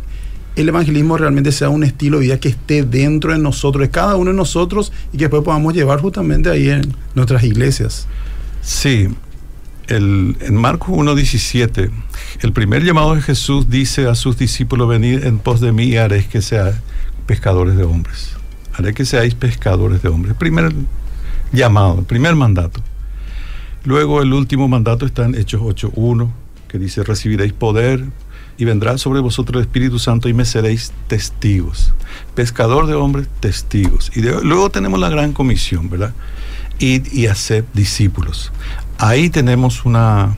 el 0.55 0.69
evangelismo 0.69 1.17
realmente 1.17 1.51
sea 1.51 1.69
un 1.69 1.83
estilo 1.83 2.19
de 2.19 2.25
vida 2.25 2.39
que 2.39 2.49
esté 2.49 2.83
dentro 2.83 3.31
de 3.31 3.39
nosotros, 3.39 3.81
de 3.81 3.89
cada 3.89 4.15
uno 4.15 4.31
de 4.31 4.37
nosotros 4.37 4.91
y 5.13 5.17
que 5.17 5.25
después 5.25 5.43
podamos 5.43 5.73
llevar 5.73 6.01
justamente 6.01 6.49
ahí 6.49 6.69
en 6.69 6.95
nuestras 7.15 7.43
iglesias. 7.43 8.07
Sí, 8.61 9.07
el, 9.87 10.37
en 10.41 10.55
Marcos 10.55 10.89
1.17, 10.89 11.89
el 12.41 12.53
primer 12.53 12.83
llamado 12.83 13.15
de 13.15 13.21
Jesús 13.21 13.69
dice 13.69 14.07
a 14.07 14.15
sus 14.15 14.37
discípulos, 14.37 14.87
venid 14.89 15.23
en 15.23 15.39
pos 15.39 15.61
de 15.61 15.71
mí 15.71 15.85
y 15.85 15.97
haréis 15.97 16.27
que 16.27 16.41
seáis 16.41 16.75
pescadores 17.25 17.75
de 17.77 17.83
hombres. 17.83 18.31
Haré 18.73 18.93
que 18.93 19.05
seáis 19.05 19.35
pescadores 19.35 20.01
de 20.01 20.09
hombres. 20.09 20.35
Primer 20.35 20.73
llamado, 21.51 22.03
primer 22.03 22.35
mandato. 22.35 22.81
Luego 23.83 24.21
el 24.21 24.33
último 24.33 24.67
mandato 24.67 25.05
está 25.05 25.25
en 25.25 25.35
Hechos 25.35 25.61
8.1, 25.61 26.29
que 26.67 26.77
dice, 26.77 27.03
recibiréis 27.03 27.53
poder 27.53 28.05
y 28.59 28.65
vendrá 28.65 28.97
sobre 28.97 29.21
vosotros 29.21 29.61
el 29.61 29.67
Espíritu 29.67 29.99
Santo 29.99 30.27
y 30.27 30.33
me 30.33 30.43
seréis 30.43 30.91
testigos. 31.07 31.93
Pescador 32.35 32.87
de 32.87 32.93
hombres, 32.93 33.29
testigos. 33.39 34.11
Y 34.17 34.21
luego 34.21 34.69
tenemos 34.69 34.99
la 34.99 35.07
gran 35.07 35.31
comisión, 35.31 35.89
¿verdad? 35.89 36.13
Y, 36.77 37.01
y 37.17 37.27
hacer 37.27 37.63
discípulos. 37.73 38.51
Ahí 38.97 39.29
tenemos 39.29 39.85
una, 39.85 40.35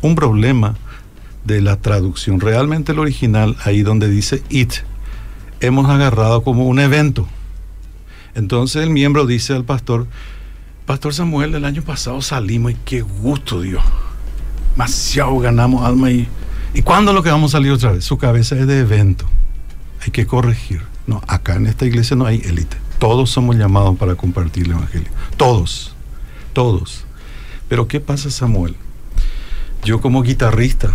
un 0.00 0.14
problema 0.14 0.76
de 1.44 1.60
la 1.60 1.76
traducción. 1.76 2.40
Realmente 2.40 2.92
el 2.92 2.98
original, 2.98 3.54
ahí 3.64 3.82
donde 3.82 4.08
dice 4.08 4.42
it, 4.48 4.72
hemos 5.60 5.90
agarrado 5.90 6.42
como 6.42 6.66
un 6.66 6.78
evento. 6.78 7.28
Entonces 8.34 8.82
el 8.82 8.88
miembro 8.88 9.26
dice 9.26 9.52
al 9.52 9.66
pastor, 9.66 10.06
Pastor 10.86 11.12
Samuel, 11.12 11.54
el 11.54 11.66
año 11.66 11.82
pasado 11.82 12.22
salimos 12.22 12.72
y 12.72 12.76
qué 12.86 13.02
gusto 13.02 13.60
Dios. 13.60 13.84
Demasiado 14.70 15.38
ganamos 15.38 15.84
alma 15.84 16.10
y... 16.10 16.26
¿Y 16.74 16.82
cuándo 16.82 17.12
lo 17.12 17.22
que 17.22 17.30
vamos 17.30 17.52
a 17.52 17.58
salir 17.58 17.72
otra 17.72 17.92
vez? 17.92 18.04
Su 18.04 18.18
cabeza 18.18 18.56
es 18.58 18.66
de 18.66 18.80
evento. 18.80 19.26
Hay 20.00 20.10
que 20.10 20.26
corregir. 20.26 20.82
No, 21.06 21.20
acá 21.26 21.56
en 21.56 21.66
esta 21.66 21.84
iglesia 21.84 22.16
no 22.16 22.26
hay 22.26 22.40
élite. 22.44 22.76
Todos 22.98 23.30
somos 23.30 23.56
llamados 23.56 23.96
para 23.98 24.14
compartir 24.14 24.66
el 24.66 24.72
Evangelio. 24.72 25.10
Todos. 25.36 25.94
Todos. 26.52 27.04
Pero 27.68 27.88
¿qué 27.88 28.00
pasa 28.00 28.30
Samuel? 28.30 28.76
Yo 29.84 30.00
como 30.00 30.22
guitarrista, 30.22 30.92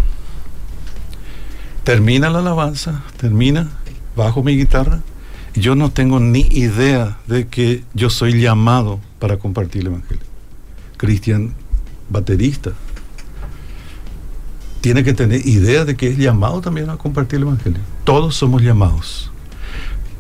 termina 1.84 2.30
la 2.30 2.40
alabanza, 2.40 3.04
termina, 3.18 3.70
bajo 4.16 4.44
mi 4.44 4.56
guitarra, 4.58 5.02
y 5.54 5.60
yo 5.60 5.76
no 5.76 5.92
tengo 5.92 6.20
ni 6.20 6.42
idea 6.42 7.18
de 7.28 7.48
que 7.48 7.84
yo 7.94 8.10
soy 8.10 8.40
llamado 8.40 9.00
para 9.20 9.38
compartir 9.38 9.82
el 9.82 9.88
Evangelio. 9.88 10.24
Cristian, 10.98 11.54
baterista, 12.10 12.72
tiene 14.88 15.04
que 15.04 15.14
tener 15.14 15.46
idea 15.46 15.84
de 15.84 15.98
que 15.98 16.08
es 16.08 16.18
llamado 16.18 16.62
también 16.62 16.90
a 16.90 16.96
compartir 16.96 17.36
el 17.40 17.44
Evangelio. 17.44 17.82
Todos 18.06 18.38
somos 18.38 18.62
llamados. 18.62 19.30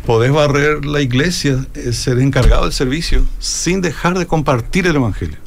Podés 0.05 0.29
barrer 0.29 0.83
la 0.83 0.99
iglesia, 0.99 1.65
eh, 1.73 1.93
ser 1.93 2.19
encargado 2.19 2.63
del 2.63 2.73
servicio, 2.73 3.23
sin 3.39 3.79
dejar 3.79 4.19
de 4.19 4.27
compartir 4.27 4.85
el 4.85 4.97
Evangelio. 4.97 5.37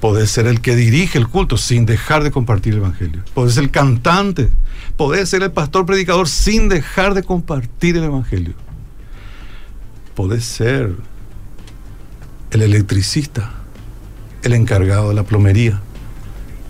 Podés 0.00 0.30
ser 0.30 0.46
el 0.46 0.62
que 0.62 0.74
dirige 0.74 1.18
el 1.18 1.28
culto 1.28 1.58
sin 1.58 1.84
dejar 1.84 2.24
de 2.24 2.30
compartir 2.30 2.72
el 2.72 2.78
Evangelio. 2.78 3.22
Podés 3.34 3.56
ser 3.56 3.64
el 3.64 3.70
cantante. 3.70 4.48
Podés 4.96 5.28
ser 5.28 5.42
el 5.42 5.52
pastor 5.52 5.84
predicador 5.84 6.26
sin 6.26 6.70
dejar 6.70 7.12
de 7.12 7.22
compartir 7.22 7.98
el 7.98 8.04
Evangelio. 8.04 8.54
Podés 10.14 10.46
ser 10.46 10.94
el 12.52 12.62
electricista, 12.62 13.50
el 14.42 14.54
encargado 14.54 15.10
de 15.10 15.14
la 15.14 15.24
plomería, 15.24 15.82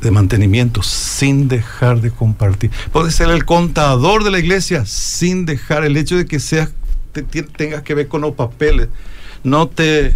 de 0.00 0.10
mantenimiento, 0.10 0.82
sin 0.82 1.48
dejar 1.48 2.00
de 2.00 2.10
compartir. 2.10 2.70
Podés 2.92 3.14
ser 3.14 3.30
el 3.30 3.44
contador 3.44 4.24
de 4.24 4.30
la 4.30 4.38
iglesia 4.38 4.86
sin 4.86 5.46
dejar 5.46 5.84
el 5.84 5.96
hecho 5.96 6.16
de 6.16 6.26
que 6.26 6.40
seas, 6.40 6.70
tengas 7.56 7.82
que 7.82 7.94
ver 7.94 8.08
con 8.08 8.20
los 8.20 8.34
papeles. 8.34 8.88
No 9.42 9.68
te 9.68 10.12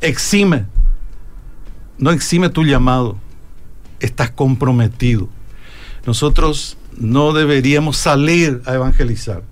exime 0.00 0.66
no 2.02 2.10
exime 2.10 2.48
tu 2.48 2.64
llamado, 2.64 3.16
estás 4.00 4.30
comprometido. 4.32 5.28
Nosotros 6.04 6.76
no 6.98 7.32
deberíamos 7.32 7.96
salir 7.96 8.60
a 8.66 8.74
evangelizar. 8.74 9.44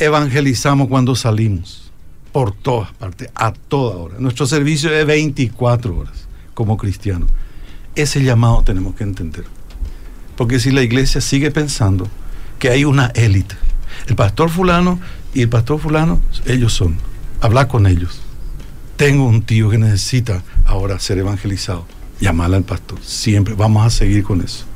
Evangelizamos 0.00 0.88
cuando 0.88 1.14
salimos, 1.14 1.92
por 2.32 2.50
todas 2.50 2.92
partes, 2.94 3.30
a 3.36 3.52
toda 3.52 3.96
hora. 3.98 4.16
Nuestro 4.18 4.46
servicio 4.46 4.92
es 4.92 5.06
24 5.06 5.96
horas 5.96 6.26
como 6.54 6.76
cristianos. 6.76 7.30
Ese 7.94 8.22
llamado 8.22 8.62
tenemos 8.62 8.94
que 8.94 9.04
entender. 9.04 9.44
Porque 10.36 10.58
si 10.58 10.70
la 10.70 10.82
iglesia 10.82 11.20
sigue 11.20 11.50
pensando 11.50 12.08
que 12.58 12.70
hay 12.70 12.84
una 12.84 13.06
élite, 13.14 13.56
el 14.06 14.16
pastor 14.16 14.50
fulano 14.50 15.00
y 15.34 15.42
el 15.42 15.48
pastor 15.48 15.80
fulano, 15.80 16.20
ellos 16.46 16.72
son. 16.72 16.96
Habla 17.40 17.68
con 17.68 17.86
ellos 17.86 18.20
tengo 19.00 19.24
un 19.24 19.40
tío 19.40 19.70
que 19.70 19.78
necesita 19.78 20.42
ahora 20.66 20.98
ser 20.98 21.16
evangelizado. 21.16 21.86
Llamar 22.20 22.52
al 22.52 22.64
pastor. 22.64 22.98
Siempre 23.00 23.54
vamos 23.54 23.86
a 23.86 23.88
seguir 23.88 24.22
con 24.24 24.42
eso. 24.42 24.66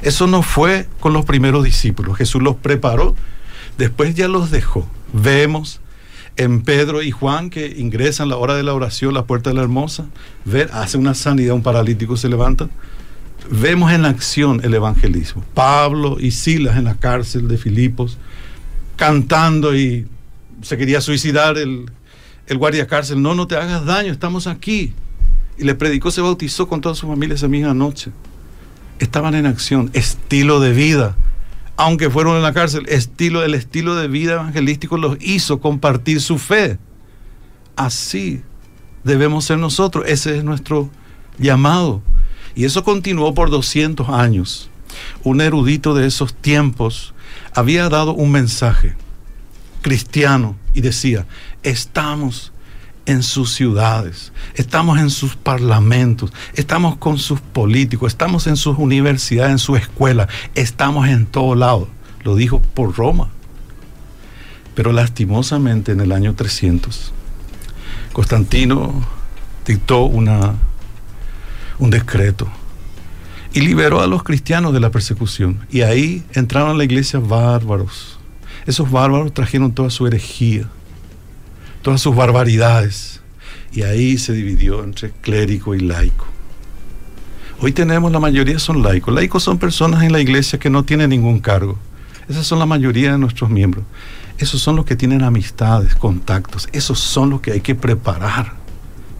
Eso 0.00 0.28
no 0.28 0.42
fue 0.42 0.86
con 1.00 1.12
los 1.12 1.24
primeros 1.24 1.64
discípulos. 1.64 2.16
Jesús 2.16 2.40
los 2.40 2.54
preparó, 2.54 3.16
después 3.76 4.14
ya 4.14 4.28
los 4.28 4.52
dejó. 4.52 4.88
Vemos 5.12 5.80
en 6.36 6.62
Pedro 6.62 7.02
y 7.02 7.10
Juan 7.10 7.50
que 7.50 7.66
ingresan 7.78 8.28
la 8.28 8.36
hora 8.36 8.54
de 8.54 8.62
la 8.62 8.74
oración, 8.74 9.14
la 9.14 9.24
puerta 9.24 9.50
de 9.50 9.56
la 9.56 9.62
hermosa, 9.62 10.06
ver, 10.44 10.70
hace 10.72 10.98
una 10.98 11.14
sanidad, 11.14 11.54
un 11.54 11.62
paralítico 11.62 12.16
se 12.16 12.28
levanta. 12.28 12.68
Vemos 13.50 13.92
en 13.92 14.04
acción 14.04 14.60
el 14.64 14.74
evangelismo. 14.74 15.44
Pablo 15.54 16.16
y 16.18 16.30
Silas 16.30 16.76
en 16.76 16.84
la 16.84 16.94
cárcel 16.94 17.46
de 17.48 17.58
Filipos, 17.58 18.18
cantando 18.96 19.76
y 19.76 20.06
se 20.62 20.76
quería 20.76 21.00
suicidar 21.00 21.58
el 21.58 21.90
el 22.46 22.58
guardia 22.58 22.86
cárcel, 22.86 23.22
no, 23.22 23.34
no 23.34 23.46
te 23.46 23.56
hagas 23.56 23.84
daño, 23.84 24.12
estamos 24.12 24.46
aquí. 24.46 24.92
Y 25.56 25.64
le 25.64 25.74
predicó, 25.74 26.10
se 26.10 26.20
bautizó 26.20 26.68
con 26.68 26.80
toda 26.80 26.94
su 26.94 27.06
familia 27.06 27.34
esa 27.34 27.48
misma 27.48 27.74
noche. 27.74 28.10
Estaban 28.98 29.34
en 29.34 29.46
acción, 29.46 29.90
estilo 29.92 30.60
de 30.60 30.72
vida. 30.72 31.16
Aunque 31.76 32.10
fueron 32.10 32.36
en 32.36 32.42
la 32.42 32.52
cárcel, 32.52 32.86
estilo, 32.88 33.42
el 33.42 33.54
estilo 33.54 33.96
de 33.96 34.08
vida 34.08 34.34
evangelístico 34.34 34.96
los 34.96 35.16
hizo 35.20 35.60
compartir 35.60 36.20
su 36.20 36.38
fe. 36.38 36.78
Así 37.76 38.42
debemos 39.02 39.44
ser 39.44 39.58
nosotros, 39.58 40.04
ese 40.06 40.38
es 40.38 40.44
nuestro 40.44 40.90
llamado. 41.38 42.02
Y 42.54 42.64
eso 42.64 42.84
continuó 42.84 43.34
por 43.34 43.50
200 43.50 44.08
años. 44.08 44.70
Un 45.24 45.40
erudito 45.40 45.94
de 45.94 46.06
esos 46.06 46.34
tiempos 46.34 47.14
había 47.52 47.88
dado 47.88 48.14
un 48.14 48.30
mensaje 48.30 48.94
cristiano 49.82 50.56
y 50.72 50.80
decía, 50.80 51.26
estamos 51.62 52.53
en 53.06 53.22
sus 53.22 53.52
ciudades, 53.52 54.32
estamos 54.54 54.98
en 54.98 55.10
sus 55.10 55.36
parlamentos, 55.36 56.32
estamos 56.54 56.96
con 56.96 57.18
sus 57.18 57.40
políticos, 57.40 58.12
estamos 58.12 58.46
en 58.46 58.56
sus 58.56 58.78
universidades, 58.78 59.52
en 59.52 59.58
su 59.58 59.76
escuela, 59.76 60.28
estamos 60.54 61.08
en 61.08 61.26
todo 61.26 61.54
lado. 61.54 61.88
Lo 62.22 62.36
dijo 62.36 62.60
por 62.60 62.96
Roma. 62.96 63.28
Pero 64.74 64.92
lastimosamente 64.92 65.92
en 65.92 66.00
el 66.00 66.10
año 66.10 66.34
300, 66.34 67.12
Constantino 68.12 69.06
dictó 69.64 70.04
una, 70.04 70.54
un 71.78 71.90
decreto 71.90 72.48
y 73.52 73.60
liberó 73.60 74.00
a 74.00 74.08
los 74.08 74.24
cristianos 74.24 74.72
de 74.72 74.80
la 74.80 74.90
persecución. 74.90 75.64
Y 75.70 75.82
ahí 75.82 76.24
entraron 76.32 76.70
a 76.70 76.74
la 76.74 76.84
iglesia 76.84 77.20
bárbaros 77.20 78.18
esos 78.66 78.90
bárbaros 78.90 79.34
trajeron 79.34 79.72
toda 79.72 79.90
su 79.90 80.06
herejía, 80.06 80.68
todas 81.84 82.00
sus 82.00 82.16
barbaridades, 82.16 83.20
y 83.70 83.82
ahí 83.82 84.16
se 84.16 84.32
dividió 84.32 84.82
entre 84.82 85.10
clérigo 85.10 85.74
y 85.74 85.80
laico. 85.80 86.26
Hoy 87.60 87.72
tenemos, 87.72 88.10
la 88.10 88.18
mayoría 88.18 88.58
son 88.58 88.82
laicos. 88.82 89.14
Laicos 89.14 89.42
son 89.42 89.58
personas 89.58 90.02
en 90.02 90.10
la 90.10 90.20
iglesia 90.20 90.58
que 90.58 90.70
no 90.70 90.84
tienen 90.84 91.10
ningún 91.10 91.40
cargo. 91.40 91.78
Esas 92.28 92.46
son 92.46 92.58
la 92.58 92.66
mayoría 92.66 93.12
de 93.12 93.18
nuestros 93.18 93.50
miembros. 93.50 93.84
Esos 94.38 94.62
son 94.62 94.76
los 94.76 94.86
que 94.86 94.96
tienen 94.96 95.22
amistades, 95.22 95.94
contactos. 95.94 96.68
Esos 96.72 96.98
son 96.98 97.30
los 97.30 97.42
que 97.42 97.52
hay 97.52 97.60
que 97.60 97.74
preparar 97.74 98.54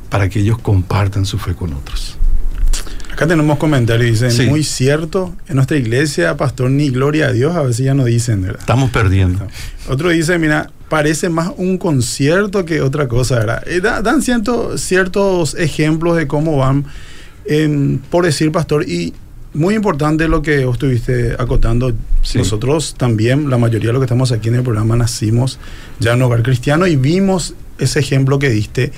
para 0.09 0.31
que 0.31 0.41
ellos 0.41 0.59
compartan 0.59 1.27
su 1.27 1.39
fe 1.39 1.55
con 1.55 1.75
otros. 1.75 2.17
Acá 3.13 3.27
tenemos 3.27 3.59
comentarios, 3.59 4.21
dicen, 4.21 4.49
muy 4.49 4.65
cierto, 4.65 5.37
en 5.49 5.57
nuestra 5.57 5.77
iglesia, 5.77 6.37
pastor, 6.37 6.71
ni 6.71 6.89
gloria 6.89 7.27
a 7.27 7.33
Dios, 7.33 7.55
a 7.55 7.63
veces 7.63 7.85
ya 7.85 7.95
no 7.95 8.05
dicen, 8.05 8.43
¿verdad? 8.43 8.61
Estamos 8.61 8.91
perdiendo. 8.91 9.47
Otro 9.89 10.09
dice, 10.09 10.39
mira, 10.39 10.71
parece 10.95 11.29
más 11.29 11.51
un 11.57 11.77
concierto 11.77 12.65
que 12.65 12.81
otra 12.81 13.09
cosa, 13.09 13.41
¿verdad? 13.41 13.65
Eh, 13.67 13.81
dan 13.81 14.23
ciertos 14.23 15.57
ejemplos 15.57 16.17
de 16.17 16.29
cómo 16.29 16.59
van, 16.59 16.85
por 18.11 18.25
decir, 18.25 18.53
pastor, 18.53 18.89
y 18.89 19.13
muy 19.55 19.75
importante 19.75 20.29
lo 20.29 20.41
que 20.41 20.65
vos 20.65 20.75
estuviste 20.75 21.35
acotando. 21.37 21.93
Nosotros 22.37 22.95
también, 22.97 23.51
la 23.51 23.59
mayoría 23.59 23.89
de 23.89 23.95
los 23.95 24.03
que 24.03 24.05
estamos 24.05 24.31
aquí 24.31 24.51
en 24.51 24.55
el 24.55 24.63
programa, 24.63 24.95
nacimos 24.95 25.59
ya 25.99 26.13
en 26.13 26.19
un 26.19 26.23
hogar 26.27 26.45
cristiano 26.45 26.87
y 26.87 26.95
vimos 26.95 27.55
ese 27.81 27.99
ejemplo 27.99 28.39
que 28.39 28.51
diste 28.51 28.93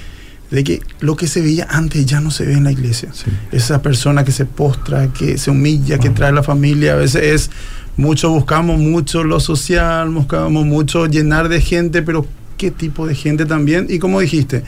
de 0.50 0.64
que 0.64 0.80
lo 1.00 1.16
que 1.16 1.26
se 1.26 1.40
veía 1.40 1.66
antes 1.68 2.06
ya 2.06 2.20
no 2.20 2.30
se 2.30 2.44
ve 2.44 2.54
en 2.54 2.64
la 2.64 2.72
iglesia. 2.72 3.10
Esa 3.52 3.82
persona 3.82 4.24
que 4.24 4.32
se 4.32 4.46
postra, 4.46 5.12
que 5.12 5.38
se 5.38 5.50
humilla, 5.50 5.98
que 5.98 6.10
trae 6.10 6.32
la 6.32 6.42
familia, 6.42 6.92
a 6.92 6.96
veces 6.96 7.22
es 7.22 7.50
mucho, 7.96 8.30
buscamos 8.30 8.78
mucho 8.78 9.24
lo 9.24 9.40
social, 9.40 10.10
buscamos 10.10 10.64
mucho 10.64 11.06
llenar 11.06 11.48
de 11.48 11.60
gente, 11.60 12.02
pero 12.02 12.26
¿qué 12.56 12.70
tipo 12.70 13.06
de 13.06 13.14
gente 13.14 13.46
también? 13.46 13.86
Y 13.88 13.98
como 13.98 14.20
dijiste, 14.20 14.62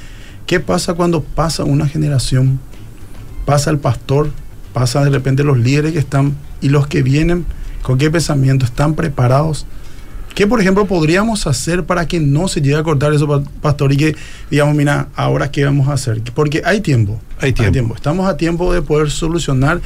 ¿qué 0.47 0.61
pasa 0.61 0.95
cuando 0.95 1.23
pasa 1.23 1.65
una 1.65 1.87
generación? 1.87 2.59
Pasa 3.45 3.71
el 3.71 3.79
pastor, 3.79 4.31
pasa 4.73 5.05
de 5.05 5.11
repente 5.11 5.45
los 5.45 5.59
líderes 5.59 5.93
que 5.93 5.99
están 5.99 6.37
y 6.61 6.71
los 6.71 6.87
que 6.87 7.03
vienen, 7.03 7.45
¿con 7.83 7.99
qué 7.99 8.11
pensamiento? 8.11 8.65
¿Están 8.65 8.95
preparados? 8.95 9.67
¿Qué, 10.39 10.47
por 10.47 10.61
ejemplo, 10.61 10.87
podríamos 10.87 11.49
hacer 11.49 11.85
para 11.85 12.07
que 12.07 12.21
no 12.21 12.47
se 12.47 12.61
llegue 12.61 12.77
a 12.77 12.85
cortar 12.85 13.13
eso, 13.13 13.43
pastor? 13.61 13.93
Y 13.93 13.97
que, 13.97 14.17
digamos, 14.49 14.77
mira, 14.77 15.09
ahora 15.17 15.51
qué 15.51 15.65
vamos 15.65 15.89
a 15.89 15.95
hacer? 15.95 16.23
Porque 16.33 16.63
hay 16.65 16.81
tiempo. 16.81 17.21
Hay 17.41 17.53
tiempo. 17.53 17.97
Estamos 17.97 18.29
a 18.29 18.37
tiempo 18.37 18.73
de 18.73 18.81
poder 18.81 19.11
solucionar 19.11 19.81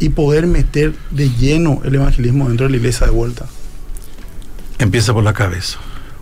y 0.00 0.08
poder 0.08 0.48
meter 0.48 0.92
de 1.12 1.30
lleno 1.30 1.80
el 1.84 1.94
evangelismo 1.94 2.48
dentro 2.48 2.66
de 2.66 2.72
la 2.72 2.78
iglesia 2.78 3.06
de 3.06 3.12
vuelta. 3.12 3.46
Empieza 4.80 5.12
por 5.14 5.22
la 5.22 5.34
cabeza. 5.34 5.78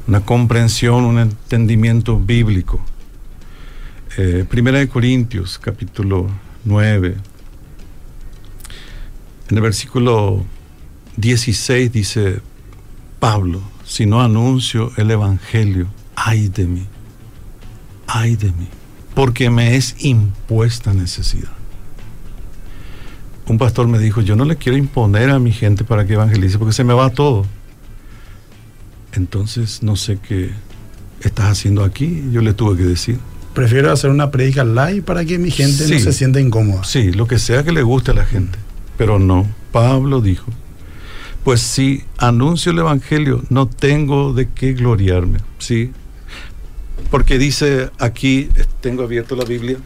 Una 0.07 0.21
comprensión, 0.21 1.05
un 1.05 1.19
entendimiento 1.19 2.21
bíblico. 2.21 2.85
Eh, 4.19 4.45
Primera 4.47 4.79
de 4.79 4.89
Corintios, 4.89 5.59
capítulo 5.59 6.29
9. 6.67 7.17
En 9.49 9.57
el 9.57 9.63
versículo 9.63 10.45
16 11.17 11.91
dice 11.91 12.43
Pablo, 13.21 13.61
si 13.85 14.07
no 14.07 14.23
anuncio 14.23 14.93
el 14.97 15.11
Evangelio, 15.11 15.89
ay 16.17 16.49
de 16.49 16.67
mí, 16.67 16.87
ay 18.07 18.35
de 18.35 18.47
mí, 18.47 18.67
porque 19.15 19.51
me 19.51 19.77
es 19.77 19.95
impuesta 19.99 20.95
necesidad. 20.95 21.53
Un 23.47 23.59
pastor 23.59 23.89
me 23.89 23.99
dijo, 23.99 24.23
yo 24.23 24.37
no 24.37 24.47
le 24.47 24.57
quiero 24.57 24.79
imponer 24.79 25.29
a 25.29 25.39
mi 25.39 25.53
gente 25.53 25.85
para 25.85 26.07
que 26.07 26.15
evangelice, 26.15 26.59
porque 26.59 26.73
se 26.73 26.83
me 26.83 26.95
va 26.95 27.11
todo. 27.11 27.45
Entonces 29.13 29.83
no 29.83 29.97
sé 29.97 30.19
qué 30.19 30.51
estás 31.21 31.47
haciendo 31.47 31.85
aquí, 31.85 32.25
yo 32.33 32.41
le 32.41 32.55
tuve 32.55 32.79
que 32.79 32.85
decir. 32.85 33.19
Prefiero 33.53 33.93
hacer 33.93 34.09
una 34.09 34.31
predica 34.31 34.65
live 34.65 35.03
para 35.03 35.27
que 35.27 35.39
mi 35.39 35.51
gente 35.51 35.89
no 35.89 35.99
se 35.99 36.13
sienta 36.15 36.41
incómoda. 36.41 36.85
Sí, 36.85 37.13
lo 37.13 37.27
que 37.27 37.39
sea 37.39 37.65
que 37.65 37.73
le 37.73 37.83
guste 37.83 38.13
a 38.13 38.15
la 38.15 38.25
gente. 38.25 38.59
Pero 38.97 39.19
no, 39.19 39.47
Pablo 39.73 40.21
dijo, 40.23 40.47
pues 41.45 41.61
si 41.61 42.05
anuncio 42.19 42.73
el 42.73 42.79
Evangelio, 42.79 43.43
no 43.49 43.67
tengo 43.67 44.33
de 44.33 44.49
qué 44.49 44.73
gloriarme, 44.73 45.39
¿sí? 45.59 45.93
Porque 47.11 47.39
dice 47.39 47.91
aquí, 47.99 48.49
tengo 48.81 49.03
abierto 49.03 49.35
la 49.37 49.45
Biblia, 49.45 49.79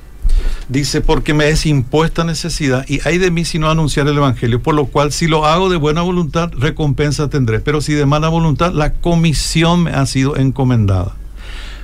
dice, 0.69 1.01
porque 1.01 1.33
me 1.33 1.49
es 1.49 1.64
impuesta 1.64 2.25
necesidad 2.25 2.85
y 2.88 3.01
hay 3.07 3.19
de 3.19 3.31
mí 3.31 3.45
si 3.45 3.59
no 3.59 3.71
anunciar 3.71 4.09
el 4.09 4.17
Evangelio, 4.17 4.62
por 4.62 4.75
lo 4.75 4.87
cual 4.87 5.12
si 5.12 5.29
lo 5.29 5.47
hago 5.47 5.71
de 5.71 5.77
buena 5.77 6.03
voluntad, 6.03 6.51
recompensa 6.59 7.31
tendré, 7.31 7.61
pero 7.61 7.81
si 7.81 7.95
de 7.95 8.07
mala 8.07 8.29
voluntad, 8.29 8.73
la 8.73 8.93
comisión 8.93 9.85
me 9.85 9.93
ha 9.93 10.05
sido 10.07 10.37
encomendada. 10.37 11.14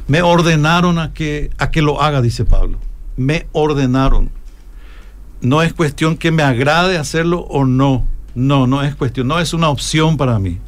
Me 0.09 0.23
ordenaron 0.23 0.99
a 0.99 1.13
que, 1.13 1.51
a 1.59 1.71
que 1.71 1.83
lo 1.83 2.03
haga, 2.03 2.21
dice 2.21 2.45
Pablo. 2.45 2.79
Me 3.17 3.47
ordenaron. 3.53 4.31
No 5.41 5.63
es 5.63 5.73
cuestión 5.73 6.17
que 6.17 6.33
me 6.33 6.43
agrade 6.43 6.99
hacerlo 6.99 7.41
o 7.43 7.65
no 7.65 8.05
no, 8.35 8.67
no 8.67 8.83
es 8.83 8.95
cuestión, 8.95 9.29
no 9.29 9.39
es 9.39 9.53
una 9.53 9.69
opción 9.69 10.17
para 10.17 10.39
mí. 10.39 10.59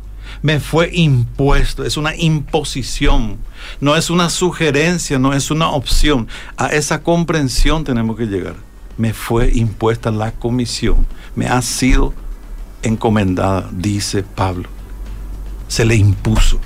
Me 0.41 0.61
fue 0.61 0.91
impuesto, 0.93 1.85
es 1.85 1.97
una 1.97 2.17
imposición, 2.17 3.39
no 3.81 3.97
es 3.97 4.11
una 4.11 4.31
sugerencia, 4.31 5.19
no 5.19 5.35
es 5.35 5.51
una 5.51 5.71
opción. 5.71 6.27
A 6.57 6.69
esa 6.69 7.03
comprensión 7.03 7.85
tenemos 7.85 8.17
que 8.17 8.27
llegar. 8.27 8.57
Me 8.97 9.13
fue 9.13 9.51
impuesta 9.53 10.11
la 10.11 10.33
comisión, 10.33 11.07
me 11.37 11.47
ha 11.47 11.61
sido 11.63 12.15
encomendada, 12.83 13.69
dice 13.73 14.23
Pablo. 14.23 14.69
Se 15.69 15.85
le 15.85 15.97
impuso. 15.97 16.59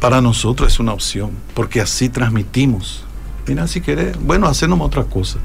Para 0.00 0.20
nosotros 0.20 0.72
es 0.72 0.80
una 0.80 0.92
opción, 0.92 1.30
porque 1.54 1.80
así 1.80 2.08
transmitimos. 2.08 3.04
Mira, 3.46 3.66
si 3.66 3.80
querés, 3.80 4.18
bueno, 4.18 4.46
hacemos 4.46 4.80
otra 4.80 5.04
cosa. 5.04 5.38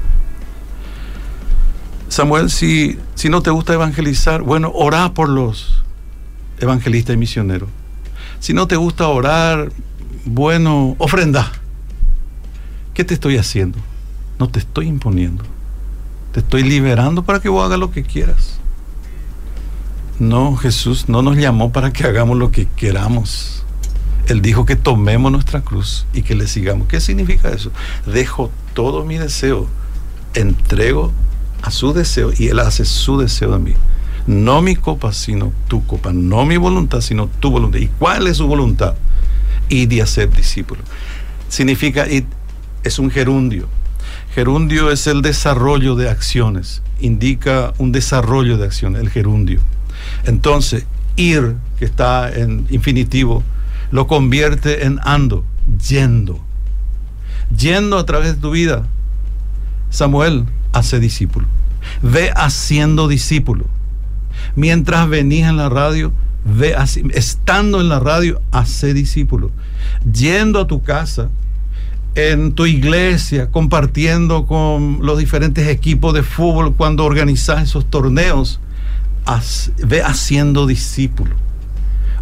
Samuel, 2.08 2.50
si, 2.50 2.98
si 3.14 3.28
no 3.28 3.42
te 3.42 3.50
gusta 3.50 3.74
evangelizar, 3.74 4.42
bueno, 4.42 4.70
orá 4.74 5.12
por 5.12 5.28
los 5.28 5.82
evangelistas 6.58 7.14
y 7.14 7.16
misioneros. 7.18 7.68
Si 8.38 8.54
no 8.54 8.66
te 8.66 8.76
gusta 8.76 9.08
orar, 9.08 9.70
bueno, 10.24 10.94
ofrenda. 10.98 11.50
¿Qué 12.94 13.04
te 13.04 13.14
estoy 13.14 13.36
haciendo? 13.36 13.78
No 14.38 14.48
te 14.48 14.58
estoy 14.58 14.86
imponiendo. 14.86 15.44
Te 16.32 16.40
estoy 16.40 16.62
liberando 16.62 17.24
para 17.24 17.40
que 17.40 17.48
vos 17.48 17.64
hagas 17.64 17.78
lo 17.78 17.90
que 17.90 18.02
quieras. 18.02 18.58
No, 20.18 20.56
Jesús 20.56 21.08
no 21.08 21.22
nos 21.22 21.36
llamó 21.36 21.72
para 21.72 21.92
que 21.92 22.04
hagamos 22.04 22.38
lo 22.38 22.50
que 22.50 22.66
queramos. 22.66 23.64
Él 24.28 24.42
dijo 24.42 24.64
que 24.64 24.76
tomemos 24.76 25.30
nuestra 25.30 25.60
cruz 25.60 26.06
y 26.12 26.22
que 26.22 26.34
le 26.34 26.46
sigamos. 26.46 26.88
¿Qué 26.88 27.00
significa 27.00 27.50
eso? 27.50 27.70
Dejo 28.06 28.50
todo 28.74 29.04
mi 29.04 29.18
deseo, 29.18 29.68
entrego 30.34 31.12
a 31.62 31.70
su 31.70 31.92
deseo 31.92 32.32
y 32.36 32.48
Él 32.48 32.60
hace 32.60 32.84
su 32.84 33.18
deseo 33.18 33.52
de 33.52 33.58
mí. 33.58 33.74
No 34.26 34.60
mi 34.60 34.74
copa, 34.74 35.12
sino 35.12 35.52
tu 35.68 35.86
copa. 35.86 36.12
No 36.12 36.44
mi 36.44 36.56
voluntad, 36.56 37.00
sino 37.00 37.28
tu 37.40 37.50
voluntad. 37.50 37.78
¿Y 37.78 37.86
cuál 37.86 38.26
es 38.26 38.38
su 38.38 38.46
voluntad? 38.46 38.94
Y 39.68 39.86
de 39.86 40.02
hacer 40.02 40.30
discípulo. 40.30 40.82
Significa, 41.48 42.06
es 42.82 42.98
un 42.98 43.10
gerundio. 43.10 43.68
Gerundio 44.34 44.90
es 44.90 45.06
el 45.06 45.22
desarrollo 45.22 45.94
de 45.94 46.10
acciones. 46.10 46.82
Indica 47.00 47.72
un 47.78 47.92
desarrollo 47.92 48.58
de 48.58 48.64
acciones, 48.64 49.00
el 49.00 49.10
gerundio. 49.10 49.60
Entonces, 50.24 50.86
ir, 51.16 51.56
que 51.78 51.84
está 51.84 52.32
en 52.32 52.66
infinitivo, 52.70 53.42
lo 53.90 54.06
convierte 54.06 54.86
en 54.86 54.98
ando, 55.04 55.44
yendo. 55.88 56.40
Yendo 57.56 57.98
a 57.98 58.06
través 58.06 58.34
de 58.34 58.40
tu 58.40 58.50
vida. 58.50 58.86
Samuel, 59.90 60.46
hace 60.76 61.00
discípulo. 61.00 61.46
Ve 62.02 62.30
haciendo 62.34 63.08
discípulo. 63.08 63.66
Mientras 64.54 65.08
venís 65.08 65.44
en 65.44 65.56
la 65.56 65.68
radio, 65.68 66.12
ve 66.44 66.74
así, 66.74 67.02
estando 67.14 67.80
en 67.80 67.88
la 67.88 68.00
radio, 68.00 68.40
hace 68.50 68.94
discípulo. 68.94 69.50
Yendo 70.12 70.60
a 70.60 70.66
tu 70.66 70.82
casa, 70.82 71.28
en 72.14 72.52
tu 72.52 72.66
iglesia, 72.66 73.50
compartiendo 73.50 74.46
con 74.46 75.00
los 75.02 75.18
diferentes 75.18 75.68
equipos 75.68 76.14
de 76.14 76.22
fútbol 76.22 76.74
cuando 76.74 77.04
organizas 77.04 77.62
esos 77.62 77.86
torneos, 77.86 78.60
ve 79.84 80.02
haciendo 80.02 80.66
discípulo. 80.66 81.34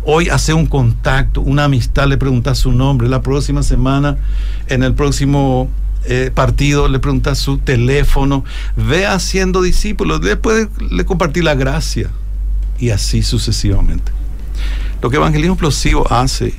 Hoy 0.06 0.28
hace 0.28 0.52
un 0.52 0.66
contacto, 0.66 1.40
una 1.40 1.64
amistad, 1.64 2.08
le 2.08 2.18
preguntas 2.18 2.58
su 2.58 2.72
nombre. 2.72 3.08
La 3.08 3.22
próxima 3.22 3.62
semana, 3.62 4.18
en 4.66 4.82
el 4.82 4.94
próximo 4.94 5.70
eh, 6.06 6.30
partido, 6.34 6.88
le 6.88 6.98
pregunta 6.98 7.34
su 7.34 7.58
teléfono, 7.58 8.44
ve 8.76 9.06
haciendo 9.06 9.62
discípulos, 9.62 10.20
después 10.20 10.68
le 10.90 11.04
compartir 11.04 11.44
la 11.44 11.54
gracia 11.54 12.10
y 12.78 12.90
así 12.90 13.22
sucesivamente. 13.22 14.12
Lo 15.02 15.10
que 15.10 15.16
Evangelismo 15.16 15.54
Explosivo 15.54 16.10
hace, 16.10 16.54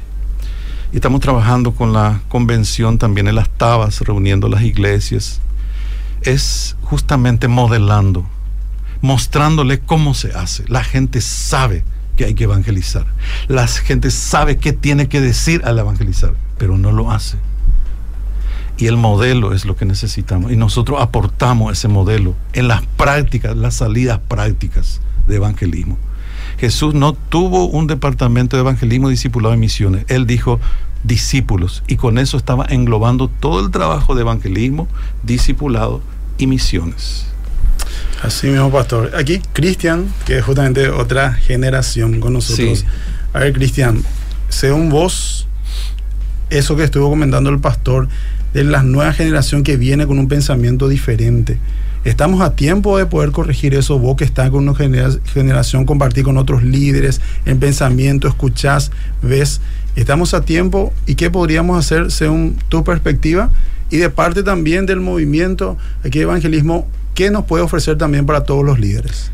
y 0.91 0.95
estamos 0.95 1.21
trabajando 1.21 1.71
con 1.71 1.93
la 1.93 2.21
convención 2.29 2.97
también 2.97 3.27
en 3.27 3.35
las 3.35 3.49
tabas, 3.49 4.01
reuniendo 4.01 4.47
las 4.49 4.61
iglesias, 4.61 5.41
es 6.21 6.75
justamente 6.81 7.47
modelando, 7.47 8.27
mostrándole 9.01 9.79
cómo 9.79 10.13
se 10.13 10.33
hace. 10.33 10.63
La 10.67 10.83
gente 10.83 11.21
sabe 11.21 11.83
que 12.15 12.25
hay 12.25 12.33
que 12.33 12.45
evangelizar. 12.45 13.05
La 13.47 13.67
gente 13.67 14.09
sabe 14.09 14.57
qué 14.57 14.73
tiene 14.73 15.07
que 15.07 15.21
decir 15.21 15.61
al 15.65 15.77
evangelizar, 15.77 16.33
pero 16.57 16.77
no 16.77 16.91
lo 16.91 17.11
hace. 17.11 17.37
Y 18.77 18.87
el 18.87 18.97
modelo 18.97 19.53
es 19.53 19.65
lo 19.65 19.75
que 19.75 19.85
necesitamos. 19.85 20.51
Y 20.51 20.57
nosotros 20.57 21.01
aportamos 21.01 21.71
ese 21.71 21.87
modelo 21.87 22.35
en 22.53 22.67
las 22.67 22.81
prácticas, 22.97 23.55
las 23.55 23.75
salidas 23.75 24.19
prácticas 24.27 25.01
de 25.27 25.35
evangelismo. 25.37 25.97
Jesús 26.57 26.93
no 26.93 27.13
tuvo 27.13 27.65
un 27.65 27.87
departamento 27.87 28.57
de 28.57 28.61
evangelismo 28.61 29.09
discipulado 29.09 29.53
en 29.53 29.59
misiones. 29.59 30.05
Él 30.07 30.25
dijo 30.25 30.59
discípulos. 31.03 31.83
Y 31.87 31.95
con 31.95 32.17
eso 32.17 32.37
estaba 32.37 32.65
englobando 32.69 33.27
todo 33.27 33.63
el 33.63 33.71
trabajo 33.71 34.15
de 34.15 34.21
evangelismo, 34.21 34.87
discipulado 35.23 36.01
y 36.37 36.47
misiones. 36.47 37.27
Así 38.23 38.47
mismo, 38.47 38.71
pastor. 38.71 39.11
Aquí, 39.15 39.41
Cristian, 39.53 40.07
que 40.25 40.39
es 40.39 40.43
justamente 40.43 40.89
otra 40.89 41.33
generación 41.33 42.19
con 42.19 42.33
nosotros. 42.33 42.85
A 43.33 43.39
ver, 43.39 43.53
Cristian, 43.53 44.03
según 44.49 44.89
vos, 44.89 45.47
eso 46.49 46.75
que 46.75 46.83
estuvo 46.83 47.09
comentando 47.09 47.49
el 47.49 47.59
pastor, 47.59 48.07
de 48.55 48.63
la 48.63 48.83
nueva 48.83 49.11
generación 49.11 49.63
que 49.63 49.75
viene 49.75 50.07
con 50.07 50.17
un 50.17 50.29
pensamiento 50.29 50.87
diferente. 50.87 51.59
Estamos 52.05 52.39
a 52.39 52.55
tiempo 52.55 52.97
de 52.97 53.05
poder 53.05 53.31
corregir 53.31 53.73
eso. 53.73 53.99
Vos 53.99 54.15
que 54.15 54.23
estás 54.23 54.49
con 54.49 54.69
una 54.69 54.73
generación, 55.25 55.85
compartir 55.85 56.23
con 56.23 56.37
otros 56.37 56.63
líderes 56.63 57.19
en 57.45 57.59
pensamiento, 57.59 58.29
escuchás, 58.29 58.91
ves. 59.21 59.59
Estamos 59.97 60.33
a 60.33 60.45
tiempo 60.45 60.93
y 61.05 61.15
qué 61.15 61.29
podríamos 61.29 61.77
hacer 61.77 62.11
según 62.11 62.55
tu 62.69 62.85
perspectiva 62.85 63.49
y 63.89 63.97
de 63.97 64.09
parte 64.09 64.41
también 64.41 64.85
del 64.85 65.01
movimiento 65.01 65.77
aquí 66.05 66.19
de 66.19 66.23
evangelismo, 66.23 66.87
¿qué 67.13 67.31
nos 67.31 67.43
puede 67.43 67.61
ofrecer 67.65 67.97
también 67.97 68.25
para 68.25 68.45
todos 68.45 68.63
los 68.63 68.79
líderes? 68.79 69.31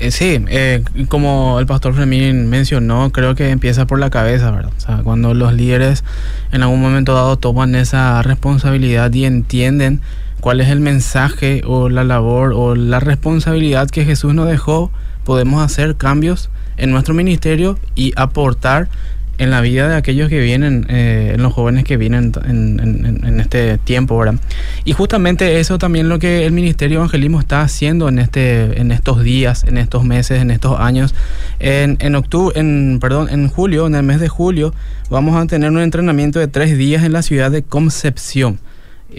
Eh, 0.00 0.10
sí, 0.10 0.44
eh, 0.48 0.82
como 1.08 1.58
el 1.60 1.66
pastor 1.66 1.94
Fermín 1.94 2.48
mencionó, 2.48 3.10
creo 3.12 3.34
que 3.34 3.50
empieza 3.50 3.86
por 3.86 4.00
la 4.00 4.10
cabeza, 4.10 4.50
¿verdad? 4.50 4.72
O 4.76 4.80
sea, 4.80 4.96
cuando 5.04 5.34
los 5.34 5.54
líderes 5.54 6.04
en 6.50 6.62
algún 6.62 6.80
momento 6.80 7.14
dado 7.14 7.36
toman 7.36 7.74
esa 7.76 8.20
responsabilidad 8.22 9.12
y 9.12 9.24
entienden 9.24 10.00
cuál 10.40 10.60
es 10.60 10.68
el 10.68 10.80
mensaje 10.80 11.62
o 11.64 11.88
la 11.88 12.02
labor 12.02 12.52
o 12.54 12.74
la 12.74 12.98
responsabilidad 13.00 13.88
que 13.88 14.04
Jesús 14.04 14.34
nos 14.34 14.48
dejó, 14.48 14.90
podemos 15.24 15.62
hacer 15.62 15.96
cambios 15.96 16.50
en 16.76 16.90
nuestro 16.90 17.14
ministerio 17.14 17.78
y 17.94 18.12
aportar 18.16 18.88
en 19.38 19.50
la 19.50 19.60
vida 19.60 19.88
de 19.88 19.96
aquellos 19.96 20.28
que 20.28 20.40
vienen, 20.40 20.86
eh, 20.88 21.32
en 21.34 21.42
los 21.42 21.52
jóvenes 21.52 21.84
que 21.84 21.96
vienen 21.96 22.32
en, 22.44 23.40
este 23.40 23.78
tiempo, 23.78 24.18
¿verdad? 24.18 24.36
Y 24.84 24.92
justamente 24.92 25.60
eso 25.60 25.78
también 25.78 26.08
lo 26.08 26.18
que 26.18 26.46
el 26.46 26.52
Ministerio 26.52 26.98
Evangelismo 26.98 27.40
está 27.40 27.62
haciendo 27.62 28.08
en 28.08 28.18
este, 28.18 28.80
en 28.80 28.90
estos 28.90 29.22
días, 29.22 29.64
en 29.64 29.76
estos 29.76 30.04
meses, 30.04 30.40
en 30.40 30.50
estos 30.50 30.78
años. 30.78 31.14
En, 31.58 31.96
en 32.00 32.14
octubre, 32.14 32.58
en, 32.58 32.98
perdón, 33.00 33.28
en 33.30 33.48
julio, 33.48 33.86
en 33.86 33.94
el 33.94 34.02
mes 34.02 34.20
de 34.20 34.28
julio, 34.28 34.72
vamos 35.10 35.36
a 35.36 35.46
tener 35.46 35.70
un 35.70 35.80
entrenamiento 35.80 36.38
de 36.38 36.48
tres 36.48 36.76
días 36.78 37.04
en 37.04 37.12
la 37.12 37.22
ciudad 37.22 37.50
de 37.50 37.62
Concepción. 37.62 38.58